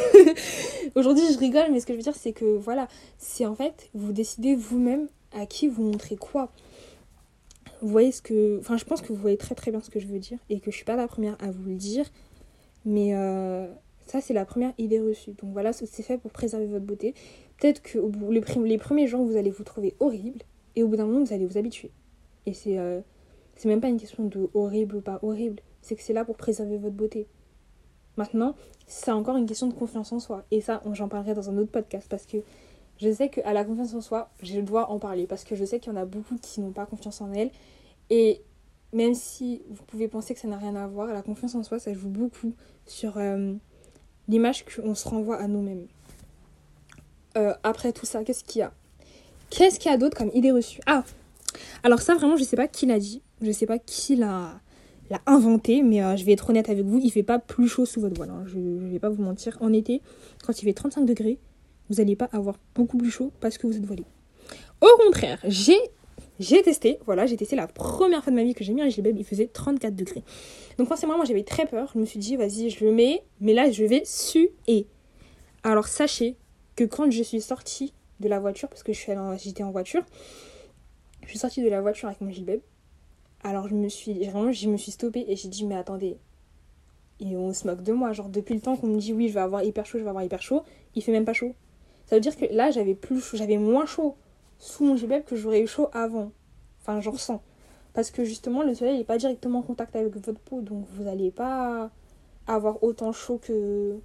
Aujourd'hui, 0.95 1.25
je 1.33 1.39
rigole, 1.39 1.71
mais 1.71 1.81
ce 1.81 1.87
que 1.87 1.93
je 1.93 1.99
veux 1.99 2.03
dire, 2.03 2.17
c'est 2.17 2.33
que 2.33 2.57
voilà, 2.57 2.89
c'est 3.19 3.45
en 3.45 3.55
fait, 3.55 3.91
vous 3.93 4.13
décidez 4.13 4.55
vous-même 4.55 5.09
à 5.33 5.47
qui 5.47 5.69
vous 5.69 5.83
montrez 5.83 6.17
quoi. 6.17 6.51
Vous 7.83 7.89
voyez 7.89 8.13
ce 8.13 8.23
que. 8.23 8.59
Enfin, 8.61 8.79
je 8.79 8.85
pense 8.85 9.03
que 9.03 9.09
vous 9.09 9.21
voyez 9.21 9.37
très 9.37 9.55
très 9.55 9.71
bien 9.71 9.81
ce 9.81 9.91
que 9.91 10.01
je 10.01 10.07
veux 10.07 10.19
dire 10.19 10.39
et 10.49 10.61
que 10.61 10.71
je 10.71 10.77
suis 10.77 10.87
pas 10.87 10.97
la 10.97 11.07
première 11.07 11.37
à 11.43 11.51
vous 11.51 11.69
le 11.69 11.75
dire. 11.75 12.07
Mais 12.87 13.15
euh, 13.15 13.67
ça, 14.07 14.23
c'est 14.23 14.33
la 14.33 14.47
première 14.47 14.73
idée 14.79 15.01
reçue. 15.01 15.33
Donc 15.33 15.53
voilà, 15.53 15.75
c'est 15.75 16.03
fait 16.03 16.17
pour 16.17 16.31
préserver 16.31 16.67
votre 16.67 16.85
beauté. 16.87 17.15
Peut-être 17.59 17.83
que 17.83 17.99
les, 18.31 18.43
les 18.69 18.79
premiers 18.79 19.07
jours, 19.07 19.23
vous 19.25 19.37
allez 19.37 19.51
vous 19.51 19.65
trouver 19.65 19.95
horrible 20.01 20.41
et 20.77 20.83
au 20.83 20.89
bout 20.89 20.97
d'un 20.97 21.07
moment, 21.07 21.25
vous 21.25 21.35
allez 21.35 21.47
vous 21.47 21.59
habituer. 21.59 21.91
Et 22.47 22.55
c'est. 22.55 22.79
Euh, 22.79 23.01
c'est 23.57 23.69
même 23.69 23.81
pas 23.81 23.89
une 23.89 24.01
question 24.01 24.25
de 24.25 24.51
horrible 24.55 24.97
ou 24.97 25.01
pas 25.01 25.19
horrible, 25.23 25.63
c'est 25.83 25.97
que 25.97 26.03
c'est 26.03 26.13
là 26.13 26.25
pour 26.25 26.37
préserver 26.37 26.79
votre 26.79 26.95
beauté. 26.95 27.27
Maintenant, 28.17 28.55
c'est 28.87 29.11
encore 29.11 29.37
une 29.37 29.47
question 29.47 29.67
de 29.67 29.75
confiance 29.75 30.13
en 30.13 30.21
soi. 30.21 30.45
Et 30.51 30.61
ça, 30.61 30.83
j'en 30.93 31.09
parlerai 31.09 31.35
dans 31.35 31.51
un 31.51 31.59
autre 31.59 31.71
podcast 31.71 32.07
parce 32.09 32.27
que 32.27 32.39
je 33.01 33.13
sais 33.13 33.29
qu'à 33.29 33.53
la 33.53 33.65
confiance 33.65 33.95
en 33.95 34.01
soi, 34.01 34.31
je 34.43 34.61
dois 34.61 34.91
en 34.91 34.99
parler 34.99 35.27
parce 35.27 35.45
que 35.45 35.57
je 35.57 35.65
sais 35.65 35.81
qu'il 35.81 35.93
y 35.93 35.97
en 35.97 35.99
a 35.99 36.05
beaucoup 36.05 36.37
qui 36.41 36.61
n'ont 36.61 36.71
pas 36.71 36.87
confiance 36.87 37.21
en 37.21 37.33
elles. 37.33 37.51
Et 38.11 38.41
même 38.93 39.15
si 39.15 39.63
vous 39.69 39.83
pouvez 39.85 40.09
penser 40.09 40.35
que 40.35 40.41
ça 40.41 40.49
n'a 40.49 40.57
rien 40.57 40.77
à 40.77 40.87
voir, 40.87 41.09
la 41.09 41.23
confiance 41.23 41.55
en 41.55 41.63
soi, 41.63 41.79
ça 41.79 41.93
joue 41.93 42.09
beaucoup 42.09 42.55
sur 42.87 43.19
euh, 43.19 43.55
l'image 44.29 44.65
qu'on 44.65 44.95
se 44.95 45.09
renvoie 45.09 45.37
à 45.37 45.49
nous-mêmes. 45.49 45.87
Euh, 47.37 47.53
après 47.65 47.93
tout 47.93 48.07
ça, 48.07 48.23
qu'est-ce 48.23 48.45
qu'il 48.45 48.61
y 48.61 48.63
a? 48.63 48.73
Qu'est-ce 49.51 49.81
qu'il 49.81 49.91
y 49.91 49.95
a 49.95 49.99
d'autre 49.99 50.17
comme 50.17 50.31
idée 50.35 50.53
reçue? 50.53 50.81
Ah 50.87 51.03
Alors 51.83 52.01
ça, 52.01 52.15
vraiment, 52.15 52.37
je 52.37 52.45
sais 52.45 52.57
pas 52.57 52.69
qui 52.69 52.87
l'a 52.87 53.01
dit. 53.01 53.23
Je 53.45 53.53
sais 53.53 53.67
pas 53.67 53.79
qui 53.79 54.17
l'a 54.17 54.61
inventé, 55.27 55.83
mais 55.83 56.03
euh, 56.03 56.17
je 56.17 56.25
vais 56.25 56.33
être 56.33 56.51
honnête 56.51 56.69
avec 56.69 56.85
vous, 56.85 56.99
il 56.99 57.11
fait 57.11 57.23
pas 57.23 57.39
plus 57.39 57.69
chaud 57.69 57.87
sous 57.87 58.01
votre 58.01 58.17
voile. 58.17 58.31
Hein. 58.31 58.45
Je, 58.47 58.55
je 58.55 58.87
vais 58.87 58.99
pas 58.99 59.11
vous 59.11 59.23
mentir. 59.23 59.57
En 59.61 59.73
été, 59.73 60.01
quand 60.45 60.61
il 60.61 60.65
fait 60.65 60.73
35 60.73 61.05
degrés, 61.05 61.39
vous 61.89 61.97
n'allez 61.97 62.17
pas 62.17 62.29
avoir 62.33 62.57
beaucoup 62.75 62.97
plus 62.97 63.11
chaud 63.11 63.33
parce 63.41 63.59
que 63.59 63.67
vous 63.67 63.77
êtes 63.77 63.85
voilé. 63.85 64.05
Au 64.81 65.03
contraire, 65.03 65.39
j'ai 65.45 65.79
j'ai 66.41 66.63
testé, 66.63 66.99
voilà, 67.07 67.27
j'ai 67.27 67.37
testé 67.37 67.55
la 67.55 67.69
première 67.69 68.25
fois 68.25 68.33
de 68.33 68.37
ma 68.37 68.43
vie 68.43 68.55
que 68.55 68.65
j'ai 68.65 68.73
mis 68.73 68.83
un 68.83 68.89
gilet, 68.89 69.15
il 69.17 69.25
faisait 69.25 69.47
34 69.47 69.95
degrés. 69.95 70.25
Donc 70.79 70.89
forcément, 70.89 71.17
moi 71.17 71.25
j'avais 71.25 71.45
très 71.45 71.65
peur, 71.65 71.93
je 71.95 71.99
me 72.01 72.05
suis 72.05 72.19
dit, 72.19 72.37
vas-y, 72.37 72.71
je 72.71 72.85
le 72.85 72.91
mets, 72.91 73.23
mais 73.41 73.55
là 73.55 73.71
je 73.71 73.85
vais 73.85 74.03
suer. 74.05 74.53
Alors 75.63 75.87
sachez 75.87 76.37
que 76.75 76.83
quand 76.83 77.09
je 77.11 77.23
suis 77.23 77.41
sortie 77.41 77.95
de 78.19 78.29
la 78.29 78.41
voiture, 78.41 78.69
parce 78.69 78.83
que 78.83 78.93
j'étais 78.93 79.63
en 79.63 79.71
voiture, 79.71 80.05
je 81.23 81.29
suis 81.29 81.39
sortie 81.39 81.63
de 81.63 81.69
la 81.69 81.81
voiture 81.81 82.09
avec 82.09 82.21
mon 82.21 82.31
gilet, 82.31 82.61
alors 83.45 83.69
je 83.69 83.75
me 83.75 83.89
suis, 83.89 84.25
vraiment, 84.25 84.51
je 84.51 84.69
me 84.69 84.77
suis 84.77 84.91
stoppée 84.93 85.25
et 85.29 85.37
j'ai 85.37 85.49
dit, 85.49 85.65
mais 85.65 85.77
attendez, 85.77 86.17
et 87.21 87.37
on 87.37 87.53
se 87.53 87.67
moque 87.67 87.83
de 87.83 87.93
moi, 87.93 88.13
genre 88.13 88.29
depuis 88.29 88.55
le 88.55 88.61
temps 88.61 88.77
qu'on 88.77 88.89
me 88.89 88.99
dit, 88.99 89.13
oui, 89.13 89.29
je 89.29 89.35
vais 89.35 89.41
avoir 89.41 89.63
hyper 89.63 89.87
chaud, 89.87 89.99
je 89.99 90.03
vais 90.03 90.09
avoir 90.09 90.25
hyper 90.25 90.43
chaud, 90.43 90.63
il 90.95 91.03
fait 91.03 91.13
même 91.13 91.25
pas 91.25 91.35
chaud. 91.35 91.55
Ça 92.07 92.17
veut 92.17 92.21
dire 92.21 92.37
que 92.37 92.47
là, 92.47 92.71
j'avais 92.71 92.95
plus 92.95 93.23
j'avais 93.35 93.57
moins 93.57 93.87
chaud 93.87 94.17
sous 94.59 94.85
mon 94.85 94.97
gilet 94.97 95.23
que 95.23 95.37
j'aurais 95.37 95.61
eu 95.61 95.67
chaud 95.67 95.89
avant. 95.93 96.33
Enfin, 96.81 97.01
j'en 97.01 97.13
ressens. 97.13 97.43
Parce 97.93 98.11
que 98.11 98.25
justement, 98.25 98.63
le 98.63 98.75
soleil 98.75 98.99
n'est 98.99 99.05
pas 99.05 99.19
directement 99.19 99.61
en 99.61 99.63
contact 99.63 99.95
avec 99.95 100.15
votre 100.15 100.41
peau, 100.41 100.61
donc 100.61 100.85
vous 100.95 101.05
n'allez 101.05 101.31
pas 101.31 101.91
avoir 102.47 102.83
autant 102.83 103.13
chaud 103.13 103.39
que, 103.39 103.97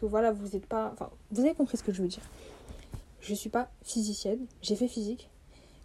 que 0.00 0.06
voilà, 0.06 0.32
vous 0.32 0.48
n'êtes 0.48 0.66
pas. 0.66 0.90
Enfin, 0.92 1.10
vous 1.30 1.42
avez 1.42 1.54
compris 1.54 1.76
ce 1.76 1.82
que 1.82 1.92
je 1.92 2.02
veux 2.02 2.08
dire. 2.08 2.28
Je 3.20 3.34
suis 3.34 3.50
pas 3.50 3.70
physicienne, 3.82 4.46
j'ai 4.62 4.76
fait 4.76 4.88
physique, 4.88 5.30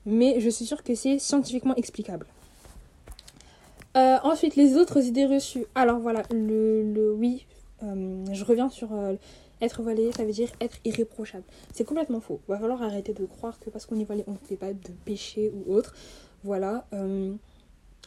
mais 0.05 0.39
je 0.39 0.49
suis 0.49 0.65
sûre 0.65 0.83
que 0.83 0.95
c'est 0.95 1.19
scientifiquement 1.19 1.75
explicable. 1.75 2.25
Euh, 3.98 4.17
ensuite, 4.24 4.55
les 4.55 4.77
autres 4.77 5.03
idées 5.03 5.25
reçues. 5.25 5.65
Alors 5.75 6.00
voilà, 6.00 6.24
le, 6.31 6.81
le 6.93 7.13
oui, 7.13 7.45
euh, 7.83 8.25
je 8.31 8.43
reviens 8.45 8.69
sur 8.69 8.93
euh, 8.93 9.15
être 9.62 9.81
voilé, 9.81 10.12
ça 10.13 10.24
veut 10.24 10.31
dire 10.31 10.50
être 10.62 10.77
irréprochable. 10.86 11.43
C'est 11.74 11.83
complètement 11.83 12.21
faux. 12.21 12.39
Il 12.48 12.51
va 12.51 12.60
falloir 12.60 12.81
arrêter 12.81 13.13
de 13.13 13.25
croire 13.25 13.60
que 13.60 13.69
parce 13.69 13.86
qu'on 13.86 14.00
est 14.00 14.05
voilé, 14.05 14.24
on 14.27 14.31
ne 14.31 14.38
fait 14.38 14.55
pas 14.55 14.74
de 14.74 14.91
péché 15.05 15.51
ou 15.53 15.74
autre. 15.74 15.93
Voilà. 16.43 16.88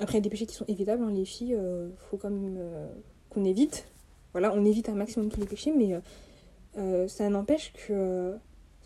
Après, 0.00 0.14
il 0.14 0.14
y 0.14 0.18
a 0.18 0.20
des 0.20 0.30
péchés 0.30 0.46
qui 0.46 0.54
sont 0.54 0.64
évitables. 0.66 1.02
Hein, 1.02 1.12
les 1.12 1.24
filles, 1.24 1.56
il 1.56 1.96
faut 2.10 2.18
euh, 2.24 2.88
qu'on 3.30 3.44
évite. 3.44 3.86
Voilà, 4.32 4.52
on 4.54 4.64
évite 4.64 4.88
un 4.88 4.94
maximum 4.94 5.28
tous 5.30 5.40
les 5.40 5.46
péchés, 5.46 5.72
mais 5.76 6.00
ça 7.08 7.28
n'empêche 7.28 7.72
que 7.86 8.34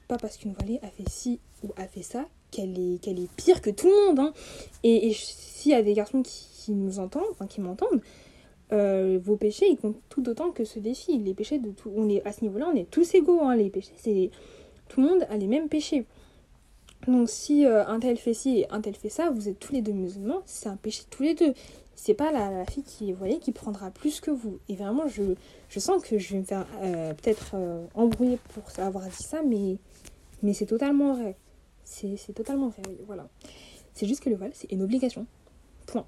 pas 0.08 0.18
parce 0.18 0.36
qu'une 0.36 0.52
voilée 0.52 0.80
a 0.82 0.88
fait 0.88 1.08
ci 1.08 1.40
ou 1.62 1.68
a 1.76 1.86
fait 1.86 2.02
ça 2.02 2.26
qu'elle 2.50 2.78
est, 2.78 2.98
qu'elle 3.02 3.20
est 3.20 3.30
pire 3.36 3.60
que 3.60 3.70
tout 3.70 3.86
le 3.86 4.06
monde. 4.06 4.18
Hein. 4.20 4.32
Et, 4.82 5.12
s'il 5.14 5.72
y 5.72 5.74
a 5.74 5.82
des 5.82 5.92
garçons 5.92 6.22
qui, 6.22 6.47
qui 6.58 6.72
nous 6.72 6.98
entendent, 6.98 7.30
enfin 7.30 7.46
qui 7.46 7.60
m'entendent, 7.60 8.00
euh, 8.72 9.18
vos 9.22 9.36
péchés 9.36 9.66
ils 9.70 9.76
comptent 9.76 10.00
tout 10.08 10.28
autant 10.28 10.50
que 10.50 10.64
ceux 10.64 10.80
des 10.80 10.94
filles. 10.94 11.18
Les 11.18 11.34
péchés 11.34 11.58
de 11.58 11.70
tout, 11.70 11.90
on 11.94 12.08
est 12.08 12.24
à 12.26 12.32
ce 12.32 12.42
niveau-là, 12.42 12.68
on 12.72 12.76
est 12.76 12.90
tous 12.90 13.14
égaux. 13.14 13.40
Hein. 13.42 13.56
Les 13.56 13.70
péchés, 13.70 13.92
c'est 13.96 14.30
tout 14.88 15.00
le 15.00 15.08
monde 15.08 15.26
a 15.30 15.36
les 15.36 15.46
mêmes 15.46 15.68
péchés. 15.68 16.04
Donc 17.06 17.30
si 17.30 17.64
euh, 17.64 17.86
un 17.86 18.00
tel 18.00 18.16
fait 18.16 18.34
ci 18.34 18.60
et 18.60 18.70
un 18.70 18.80
tel 18.80 18.94
fait 18.94 19.08
ça, 19.08 19.30
vous 19.30 19.48
êtes 19.48 19.58
tous 19.58 19.72
les 19.72 19.82
deux 19.82 19.92
musulmans, 19.92 20.42
c'est 20.46 20.68
un 20.68 20.76
péché 20.76 21.04
tous 21.10 21.22
les 21.22 21.34
deux. 21.34 21.54
C'est 21.94 22.14
pas 22.14 22.30
la, 22.30 22.64
fille 22.64 22.84
qui, 22.84 23.12
vous 23.12 23.18
voyez, 23.18 23.38
qui 23.38 23.50
prendra 23.50 23.90
plus 23.90 24.20
que 24.20 24.30
vous. 24.30 24.58
Et 24.68 24.76
vraiment, 24.76 25.08
je, 25.08 25.34
je 25.68 25.80
sens 25.80 26.00
que 26.02 26.16
je 26.16 26.32
vais 26.32 26.38
me 26.38 26.44
faire 26.44 26.64
euh, 26.82 27.12
peut-être 27.14 27.56
embrouiller 27.94 28.38
pour 28.54 28.62
avoir 28.78 29.04
dit 29.04 29.24
ça, 29.24 29.42
mais, 29.42 29.78
mais 30.42 30.52
c'est 30.52 30.66
totalement 30.66 31.14
vrai. 31.14 31.36
C'est 31.84 32.34
totalement 32.34 32.68
vrai, 32.68 32.82
voilà. 33.06 33.28
C'est 33.94 34.06
juste 34.06 34.22
que 34.22 34.30
le 34.30 34.36
voile, 34.36 34.52
c'est 34.54 34.70
une 34.70 34.82
obligation. 34.82 35.26
Point. 35.86 36.06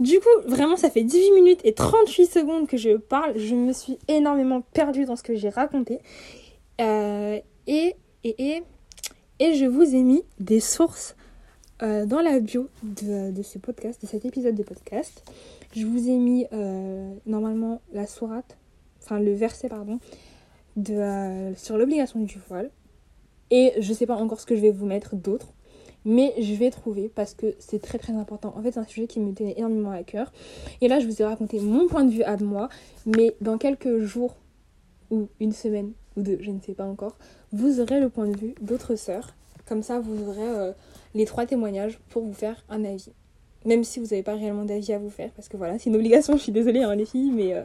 Du 0.00 0.18
coup, 0.20 0.48
vraiment, 0.48 0.76
ça 0.76 0.90
fait 0.90 1.02
18 1.02 1.32
minutes 1.32 1.60
et 1.64 1.72
38 1.72 2.26
secondes 2.26 2.66
que 2.66 2.76
je 2.76 2.96
parle. 2.96 3.38
Je 3.38 3.54
me 3.54 3.72
suis 3.72 3.98
énormément 4.08 4.60
perdue 4.60 5.04
dans 5.04 5.16
ce 5.16 5.22
que 5.22 5.34
j'ai 5.34 5.48
raconté. 5.48 6.00
Euh, 6.80 7.40
et, 7.66 7.96
et, 8.24 8.34
et, 8.38 8.62
et, 9.40 9.54
je 9.54 9.64
vous 9.64 9.94
ai 9.94 10.02
mis 10.02 10.22
des 10.38 10.60
sources 10.60 11.16
euh, 11.82 12.06
dans 12.06 12.20
la 12.20 12.40
bio 12.40 12.68
de, 12.82 13.42
ce 13.42 13.58
podcast, 13.58 14.00
de 14.02 14.06
cet 14.06 14.24
épisode 14.24 14.54
de 14.54 14.62
podcast. 14.62 15.24
Je 15.74 15.86
vous 15.86 16.08
ai 16.08 16.16
mis 16.16 16.46
euh, 16.52 17.14
normalement 17.26 17.80
la 17.92 18.06
sourate, 18.06 18.56
enfin 19.02 19.18
le 19.18 19.34
verset, 19.34 19.68
pardon, 19.68 19.98
sur 21.56 21.78
l'obligation 21.78 22.20
du 22.20 22.38
voile. 22.48 22.70
Et 23.50 23.72
je 23.78 23.92
sais 23.92 24.06
pas 24.06 24.16
encore 24.16 24.40
ce 24.40 24.46
que 24.46 24.56
je 24.56 24.60
vais 24.60 24.72
vous 24.72 24.86
mettre 24.86 25.14
d'autre 25.14 25.46
mais 26.06 26.32
je 26.38 26.54
vais 26.54 26.70
trouver 26.70 27.10
parce 27.14 27.34
que 27.34 27.54
c'est 27.58 27.82
très 27.82 27.98
très 27.98 28.14
important. 28.14 28.54
En 28.56 28.62
fait, 28.62 28.72
c'est 28.72 28.80
un 28.80 28.86
sujet 28.86 29.08
qui 29.08 29.20
me 29.20 29.34
tenait 29.34 29.54
énormément 29.58 29.90
à 29.90 30.04
cœur. 30.04 30.32
Et 30.80 30.88
là, 30.88 31.00
je 31.00 31.06
vous 31.06 31.20
ai 31.20 31.24
raconté 31.24 31.60
mon 31.60 31.88
point 31.88 32.04
de 32.04 32.10
vue 32.10 32.22
à 32.22 32.36
moi, 32.38 32.68
mais 33.04 33.34
dans 33.40 33.58
quelques 33.58 33.98
jours 33.98 34.36
ou 35.10 35.28
une 35.40 35.52
semaine 35.52 35.92
ou 36.16 36.22
deux, 36.22 36.38
je 36.40 36.50
ne 36.50 36.60
sais 36.60 36.74
pas 36.74 36.86
encore, 36.86 37.16
vous 37.52 37.80
aurez 37.80 38.00
le 38.00 38.08
point 38.08 38.28
de 38.28 38.36
vue 38.36 38.54
d'autres 38.60 38.94
sœurs. 38.94 39.34
Comme 39.66 39.82
ça, 39.82 39.98
vous 39.98 40.28
aurez 40.28 40.48
euh, 40.48 40.72
les 41.14 41.24
trois 41.24 41.44
témoignages 41.44 41.98
pour 42.08 42.22
vous 42.22 42.32
faire 42.32 42.64
un 42.68 42.84
avis. 42.84 43.10
Même 43.64 43.82
si 43.82 43.98
vous 43.98 44.06
n'avez 44.06 44.22
pas 44.22 44.36
réellement 44.36 44.64
d'avis 44.64 44.92
à 44.92 44.98
vous 44.98 45.10
faire, 45.10 45.30
parce 45.34 45.48
que 45.48 45.56
voilà, 45.56 45.76
c'est 45.78 45.90
une 45.90 45.96
obligation, 45.96 46.36
je 46.36 46.42
suis 46.42 46.52
désolée 46.52 46.84
hein, 46.84 46.94
les 46.94 47.04
filles, 47.04 47.32
mais 47.32 47.52
euh, 47.52 47.62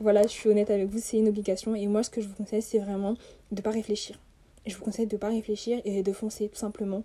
voilà, 0.00 0.22
je 0.22 0.28
suis 0.28 0.48
honnête 0.48 0.70
avec 0.70 0.88
vous, 0.88 0.98
c'est 1.00 1.18
une 1.18 1.28
obligation. 1.28 1.76
Et 1.76 1.86
moi, 1.86 2.02
ce 2.02 2.10
que 2.10 2.20
je 2.20 2.26
vous 2.26 2.34
conseille, 2.34 2.62
c'est 2.62 2.80
vraiment 2.80 3.12
de 3.12 3.56
ne 3.56 3.60
pas 3.60 3.70
réfléchir. 3.70 4.18
Je 4.66 4.74
vous 4.76 4.84
conseille 4.84 5.06
de 5.06 5.14
ne 5.14 5.20
pas 5.20 5.28
réfléchir 5.28 5.80
et 5.84 6.02
de 6.02 6.12
foncer 6.12 6.48
tout 6.48 6.58
simplement. 6.58 7.04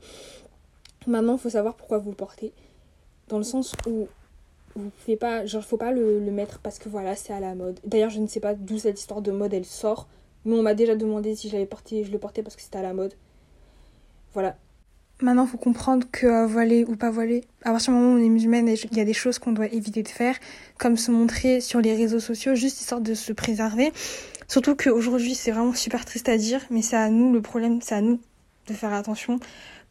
Maintenant, 1.07 1.33
il 1.33 1.39
faut 1.39 1.49
savoir 1.49 1.75
pourquoi 1.75 1.97
vous 1.97 2.09
le 2.09 2.15
portez. 2.15 2.51
Dans 3.27 3.37
le 3.37 3.43
sens 3.43 3.73
où 3.87 4.07
vous 4.75 4.89
pouvez 4.89 5.17
pas, 5.17 5.45
genre, 5.45 5.63
faut 5.63 5.77
pas 5.77 5.91
le, 5.91 6.19
mettre 6.31 6.59
parce 6.59 6.79
que 6.79 6.89
voilà, 6.89 7.15
c'est 7.15 7.33
à 7.33 7.39
la 7.39 7.55
mode. 7.55 7.79
D'ailleurs, 7.85 8.09
je 8.09 8.19
ne 8.19 8.27
sais 8.27 8.39
pas 8.39 8.53
d'où 8.53 8.77
cette 8.77 8.99
histoire 8.99 9.21
de 9.21 9.31
mode 9.31 9.53
elle 9.53 9.65
sort. 9.65 10.07
Mais 10.43 10.55
on 10.55 10.61
m'a 10.61 10.75
déjà 10.75 10.95
demandé 10.95 11.35
si 11.35 11.49
j'avais 11.49 11.65
porté, 11.65 12.03
je 12.03 12.11
le 12.11 12.19
portais 12.19 12.43
parce 12.43 12.55
que 12.55 12.61
c'était 12.61 12.77
à 12.77 12.83
la 12.83 12.93
mode. 12.93 13.13
Voilà. 14.33 14.57
Maintenant, 15.21 15.47
faut 15.47 15.57
comprendre 15.57 16.05
que 16.11 16.27
euh, 16.27 16.45
voiler 16.45 16.83
ou 16.83 16.97
pas 16.97 17.09
voiler, 17.09 17.45
à 17.63 17.71
partir 17.71 17.93
du 17.93 17.99
moment 17.99 18.13
où 18.13 18.19
on 18.19 18.23
est 18.23 18.29
musulmane, 18.29 18.67
il 18.67 18.97
y 18.97 18.99
a 18.99 19.05
des 19.05 19.13
choses 19.13 19.39
qu'on 19.39 19.53
doit 19.53 19.67
éviter 19.67 20.03
de 20.03 20.09
faire, 20.09 20.35
comme 20.77 20.97
se 20.97 21.09
montrer 21.09 21.61
sur 21.61 21.79
les 21.79 21.95
réseaux 21.95 22.19
sociaux, 22.19 22.53
juste 22.53 22.81
histoire 22.81 22.99
de 22.99 23.13
se 23.13 23.31
préserver. 23.31 23.93
Surtout 24.49 24.75
qu'aujourd'hui, 24.75 25.33
c'est 25.33 25.51
vraiment 25.51 25.73
super 25.73 26.03
triste 26.03 26.27
à 26.27 26.37
dire, 26.37 26.61
mais 26.69 26.81
c'est 26.81 26.97
à 26.97 27.09
nous 27.09 27.31
le 27.31 27.41
problème, 27.41 27.81
c'est 27.81 27.95
à 27.95 28.01
nous 28.01 28.19
de 28.67 28.73
faire 28.73 28.93
attention 28.93 29.39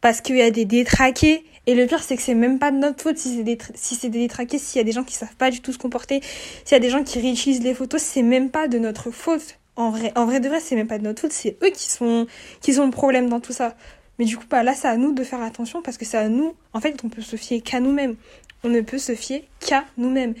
parce 0.01 0.21
qu'il 0.21 0.37
y 0.37 0.41
a 0.41 0.51
des 0.51 0.65
détraqués. 0.65 1.43
Et 1.67 1.73
le 1.73 1.87
pire, 1.87 2.03
c'est 2.03 2.15
que 2.15 2.21
c'est 2.21 2.35
même 2.35 2.59
pas 2.59 2.71
de 2.71 2.77
notre 2.77 3.01
faute 3.01 3.17
si 3.17 3.37
c'est 3.37 3.43
des, 3.43 3.57
si 3.73 3.95
c'est 3.95 4.09
des 4.09 4.19
détraqués, 4.19 4.59
s'il 4.59 4.77
y 4.77 4.81
a 4.81 4.83
des 4.83 4.91
gens 4.91 5.03
qui 5.03 5.15
savent 5.15 5.35
pas 5.35 5.49
du 5.49 5.61
tout 5.61 5.73
se 5.73 5.79
comporter, 5.79 6.21
s'il 6.63 6.73
y 6.73 6.75
a 6.75 6.79
des 6.79 6.91
gens 6.91 7.03
qui 7.03 7.19
réutilisent 7.19 7.63
les 7.63 7.73
photos, 7.73 8.01
c'est 8.01 8.21
même 8.21 8.51
pas 8.51 8.67
de 8.67 8.77
notre 8.77 9.09
faute. 9.09 9.57
En 9.75 9.89
vrai, 9.89 10.11
en 10.15 10.25
vrai 10.25 10.39
de 10.39 10.47
vrai, 10.47 10.59
c'est 10.59 10.75
même 10.75 10.87
pas 10.87 10.99
de 10.99 11.03
notre 11.03 11.21
faute, 11.21 11.31
c'est 11.33 11.57
eux 11.63 11.71
qui 11.71 11.89
sont, 11.89 12.27
qui 12.61 12.79
ont 12.79 12.85
le 12.85 12.91
problème 12.91 13.29
dans 13.29 13.39
tout 13.39 13.51
ça. 13.51 13.75
Mais 14.19 14.25
du 14.25 14.37
coup, 14.37 14.45
bah, 14.49 14.63
là, 14.63 14.73
c'est 14.75 14.87
à 14.87 14.95
nous 14.95 15.11
de 15.11 15.23
faire 15.23 15.41
attention 15.41 15.81
parce 15.81 15.97
que 15.97 16.05
c'est 16.05 16.17
à 16.17 16.29
nous, 16.29 16.53
en 16.73 16.79
fait, 16.79 17.03
on 17.03 17.09
peut 17.09 17.23
se 17.23 17.35
fier 17.35 17.61
qu'à 17.61 17.79
nous-mêmes. 17.79 18.15
On 18.63 18.69
ne 18.69 18.81
peut 18.81 18.99
se 18.99 19.15
fier 19.15 19.47
qu'à 19.59 19.85
nous-mêmes. 19.97 20.35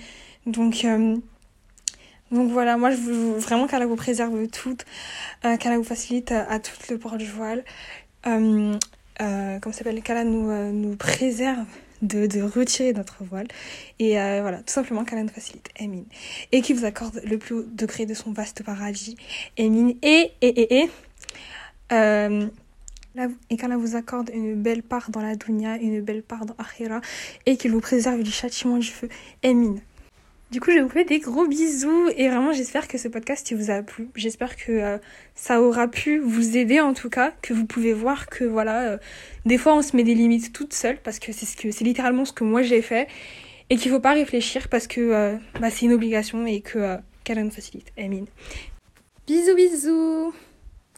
Donc, 0.45 0.85
euh, 0.85 1.17
donc 2.31 2.51
voilà, 2.51 2.75
moi 2.75 2.89
je 2.89 2.97
veux 2.97 3.37
vraiment 3.37 3.67
qu'elle 3.67 3.85
vous 3.85 3.95
préserve 3.95 4.47
toutes, 4.47 4.83
euh, 5.45 5.57
vous 5.77 5.83
facilite 5.83 6.31
à, 6.31 6.49
à, 6.51 6.59
tout 6.59 6.73
le 6.89 6.97
port 6.97 7.17
du 7.17 7.27
voile. 7.27 7.63
Euh, 8.27 8.77
euh, 9.21 9.59
comment 9.59 9.73
s'appelle, 9.73 10.01
qu'Allah 10.01 10.23
nous, 10.23 10.49
euh, 10.49 10.71
nous 10.71 10.95
préserve 10.95 11.67
de, 12.01 12.25
de, 12.27 12.41
retirer 12.41 12.93
notre 12.93 13.23
voile. 13.23 13.47
Et 13.99 14.19
euh, 14.19 14.41
voilà, 14.41 14.57
tout 14.57 14.73
simplement 14.73 15.05
qu'Allah 15.05 15.23
nous 15.23 15.29
facilite. 15.29 15.69
Amin. 15.79 16.03
Et 16.51 16.61
qui 16.61 16.73
vous 16.73 16.85
accorde 16.85 17.21
le 17.23 17.37
plus 17.37 17.55
haut 17.55 17.65
degré 17.65 18.05
de 18.05 18.13
son 18.13 18.31
vaste 18.31 18.63
paradis. 18.63 19.15
Amin. 19.57 19.91
Et, 20.01 20.31
et, 20.41 20.61
et, 20.61 20.83
et. 20.83 20.89
Et 23.49 23.57
qu'Allah 23.57 23.77
vous 23.77 23.95
accorde 23.95 24.29
une 24.33 24.55
belle 24.61 24.83
part 24.83 25.09
dans 25.09 25.21
la 25.21 25.37
dunya, 25.37 25.77
une 25.77 26.01
belle 26.01 26.23
part 26.23 26.45
dans 26.45 26.55
Akhira, 26.57 26.99
et 27.45 27.55
qu'il 27.55 27.71
vous 27.71 27.79
préserve 27.79 28.21
du 28.21 28.31
châtiment 28.31 28.77
du 28.77 28.87
feu. 28.87 29.07
Amin. 29.43 29.75
Du 30.51 30.61
coup, 30.61 30.71
je 30.71 30.79
vous 30.79 30.89
fais 30.89 31.05
des 31.05 31.19
gros 31.19 31.47
bisous 31.47 32.07
et 32.15 32.29
vraiment 32.29 32.53
j'espère 32.53 32.87
que 32.87 32.99
ce 32.99 33.07
podcast 33.07 33.49
il 33.49 33.57
vous 33.57 33.71
a 33.71 33.81
plu. 33.81 34.09
J'espère 34.15 34.55
que 34.55 34.71
euh, 34.71 34.97
ça 35.33 35.59
aura 35.61 35.87
pu 35.87 36.19
vous 36.19 36.55
aider 36.55 36.79
en 36.79 36.93
tout 36.93 37.09
cas, 37.09 37.33
que 37.41 37.51
vous 37.51 37.65
pouvez 37.65 37.93
voir 37.93 38.27
que 38.27 38.43
voilà, 38.43 38.83
euh, 38.83 38.97
des 39.45 39.57
fois 39.57 39.75
on 39.75 39.81
se 39.81 39.95
met 39.95 40.03
des 40.03 40.13
limites 40.13 40.53
toute 40.53 40.73
seule 40.73 40.97
parce 41.01 41.17
que 41.17 41.31
c'est 41.31 41.45
ce 41.47 41.83
littéralement 41.83 42.25
ce 42.25 42.31
que 42.31 42.43
moi 42.43 42.61
j'ai 42.61 42.83
fait 42.83 43.07
et 43.71 43.75
qu'il 43.75 43.91
faut 43.91 43.99
pas 43.99 44.13
réfléchir 44.13 44.69
parce 44.69 44.85
que 44.85 45.01
euh, 45.01 45.35
bah, 45.59 45.71
c'est 45.71 45.87
une 45.87 45.93
obligation 45.93 46.45
et 46.45 46.61
que 46.61 46.99
nous 47.27 47.51
facilite. 47.51 47.91
Amin. 47.97 48.25
Bisous 49.25 49.55
bisous. 49.55 50.33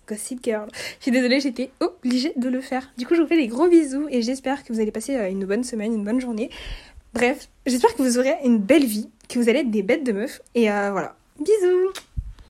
Gossip 0.09 0.43
Girl. 0.43 0.67
Je 0.99 1.03
suis 1.03 1.11
désolée, 1.11 1.39
j'étais 1.39 1.71
obligée 1.79 2.33
de 2.35 2.49
le 2.49 2.61
faire. 2.61 2.91
Du 2.97 3.05
coup, 3.05 3.15
je 3.15 3.21
vous 3.21 3.27
fais 3.27 3.35
des 3.37 3.47
gros 3.47 3.67
bisous 3.67 4.07
et 4.09 4.21
j'espère 4.21 4.63
que 4.63 4.71
vous 4.71 4.79
allez 4.79 4.91
passer 4.91 5.15
une 5.29 5.45
bonne 5.45 5.63
semaine, 5.63 5.93
une 5.93 6.03
bonne 6.03 6.21
journée. 6.21 6.49
Bref, 7.13 7.49
j'espère 7.65 7.95
que 7.95 8.03
vous 8.03 8.19
aurez 8.19 8.35
une 8.43 8.59
belle 8.59 8.85
vie, 8.85 9.09
que 9.27 9.39
vous 9.39 9.49
allez 9.49 9.59
être 9.59 9.71
des 9.71 9.83
bêtes 9.83 10.03
de 10.03 10.11
meufs. 10.11 10.41
Et 10.55 10.71
euh, 10.71 10.91
voilà. 10.91 11.15
Bisous 11.39 11.93